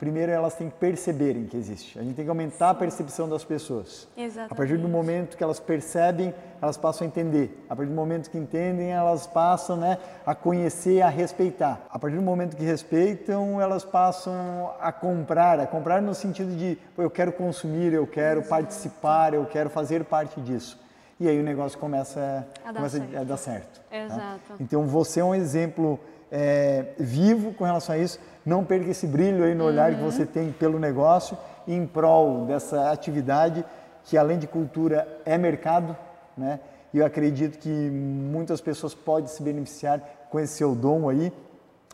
primeiro 0.00 0.32
elas 0.32 0.54
têm 0.54 0.70
que 0.70 0.76
perceberem 0.76 1.44
que 1.44 1.56
existe. 1.56 1.98
A 1.98 2.02
gente 2.02 2.14
tem 2.14 2.24
que 2.24 2.30
aumentar 2.30 2.68
Sim. 2.68 2.72
a 2.72 2.74
percepção 2.74 3.28
das 3.28 3.44
pessoas. 3.44 4.08
Exatamente. 4.16 4.52
A 4.52 4.54
partir 4.56 4.78
do 4.78 4.88
momento 4.88 5.36
que 5.36 5.44
elas 5.44 5.60
percebem, 5.60 6.34
elas 6.60 6.78
passam 6.78 7.04
a 7.04 7.08
entender. 7.08 7.64
A 7.68 7.76
partir 7.76 7.90
do 7.90 7.94
momento 7.94 8.30
que 8.30 8.38
entendem, 8.38 8.90
elas 8.90 9.26
passam 9.26 9.76
né, 9.76 9.98
a 10.24 10.34
conhecer, 10.34 11.02
a 11.02 11.10
respeitar. 11.10 11.86
A 11.90 11.98
partir 11.98 12.16
do 12.16 12.22
momento 12.22 12.56
que 12.56 12.64
respeitam, 12.64 13.60
elas 13.60 13.84
passam 13.84 14.72
a 14.80 14.90
comprar, 14.90 15.60
a 15.60 15.66
comprar 15.66 16.00
no 16.00 16.14
sentido 16.14 16.56
de 16.56 16.78
eu 16.96 17.10
quero 17.10 17.32
consumir, 17.32 17.92
eu 17.92 18.06
quero 18.06 18.40
Exato. 18.40 18.48
participar, 18.48 19.34
eu 19.34 19.44
quero 19.44 19.68
fazer 19.68 20.04
parte 20.04 20.40
disso. 20.40 20.80
E 21.20 21.28
aí 21.28 21.38
o 21.38 21.42
negócio 21.42 21.78
começa 21.78 22.46
a, 22.64 22.72
começa 22.72 22.98
dar, 22.98 23.06
certo. 23.06 23.20
A 23.20 23.24
dar 23.24 23.36
certo. 23.36 23.80
Tá? 23.90 23.96
Exato. 23.98 24.40
Tá? 24.48 24.54
Então 24.58 24.86
você 24.86 25.20
é 25.20 25.24
um 25.24 25.34
exemplo 25.34 26.00
é, 26.30 26.86
vivo 26.98 27.52
com 27.54 27.64
relação 27.64 27.94
a 27.94 27.98
isso. 27.98 28.18
Não 28.44 28.64
perca 28.64 28.90
esse 28.90 29.06
brilho 29.06 29.44
aí 29.44 29.54
no 29.54 29.64
olhar 29.64 29.90
uhum. 29.90 29.98
que 29.98 30.04
você 30.04 30.24
tem 30.24 30.52
pelo 30.52 30.78
negócio 30.78 31.36
em 31.66 31.86
prol 31.86 32.46
dessa 32.46 32.90
atividade 32.90 33.64
que 34.04 34.16
além 34.16 34.38
de 34.38 34.46
cultura 34.46 35.06
é 35.24 35.36
mercado, 35.36 35.96
né? 36.36 36.60
E 36.92 36.98
eu 36.98 37.06
acredito 37.06 37.58
que 37.58 37.68
muitas 37.68 38.60
pessoas 38.60 38.94
podem 38.94 39.28
se 39.28 39.42
beneficiar 39.42 40.00
com 40.28 40.40
esse 40.40 40.54
seu 40.54 40.74
dom 40.74 41.08
aí, 41.08 41.32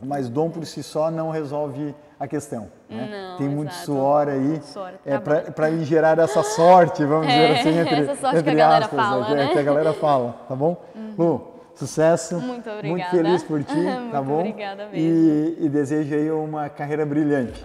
mas 0.03 0.29
dom 0.29 0.49
por 0.49 0.65
si 0.65 0.83
só 0.83 1.11
não 1.11 1.31
resolve 1.31 1.95
a 2.19 2.27
questão. 2.27 2.69
Né? 2.89 3.09
Não, 3.11 3.37
Tem 3.37 3.49
muito 3.49 3.71
exato. 3.73 3.85
suor 3.85 4.29
aí 4.29 4.61
é, 5.05 5.19
para 5.19 5.71
gerar 5.83 6.19
essa 6.19 6.43
sorte, 6.43 7.05
vamos 7.05 7.27
é, 7.29 7.31
dizer 7.31 7.61
assim, 7.61 7.77
entre, 7.81 7.95
essa 7.95 8.17
sorte 8.17 8.39
entre 8.39 8.55
que 8.55 8.61
a 8.61 8.79
aspas, 8.79 8.99
fala, 8.99 9.29
né? 9.29 9.35
né? 9.35 9.53
que 9.53 9.59
a 9.59 9.63
galera 9.63 9.93
fala, 9.93 10.35
tá 10.49 10.57
bom? 10.57 10.83
Uhum. 10.95 11.15
Lu, 11.19 11.56
Sucesso. 11.77 12.41
Muito 12.41 12.69
obrigada. 12.71 12.89
Muito 12.89 13.11
feliz 13.11 13.43
por 13.43 13.63
ti, 13.63 13.75
tá 14.11 14.23
bom? 14.23 14.41
obrigada 14.41 14.89
mesmo. 14.89 14.97
E, 14.97 15.67
e 15.67 15.69
desejo 15.69 16.15
aí 16.15 16.31
uma 16.31 16.69
carreira 16.71 17.05
brilhante. 17.05 17.63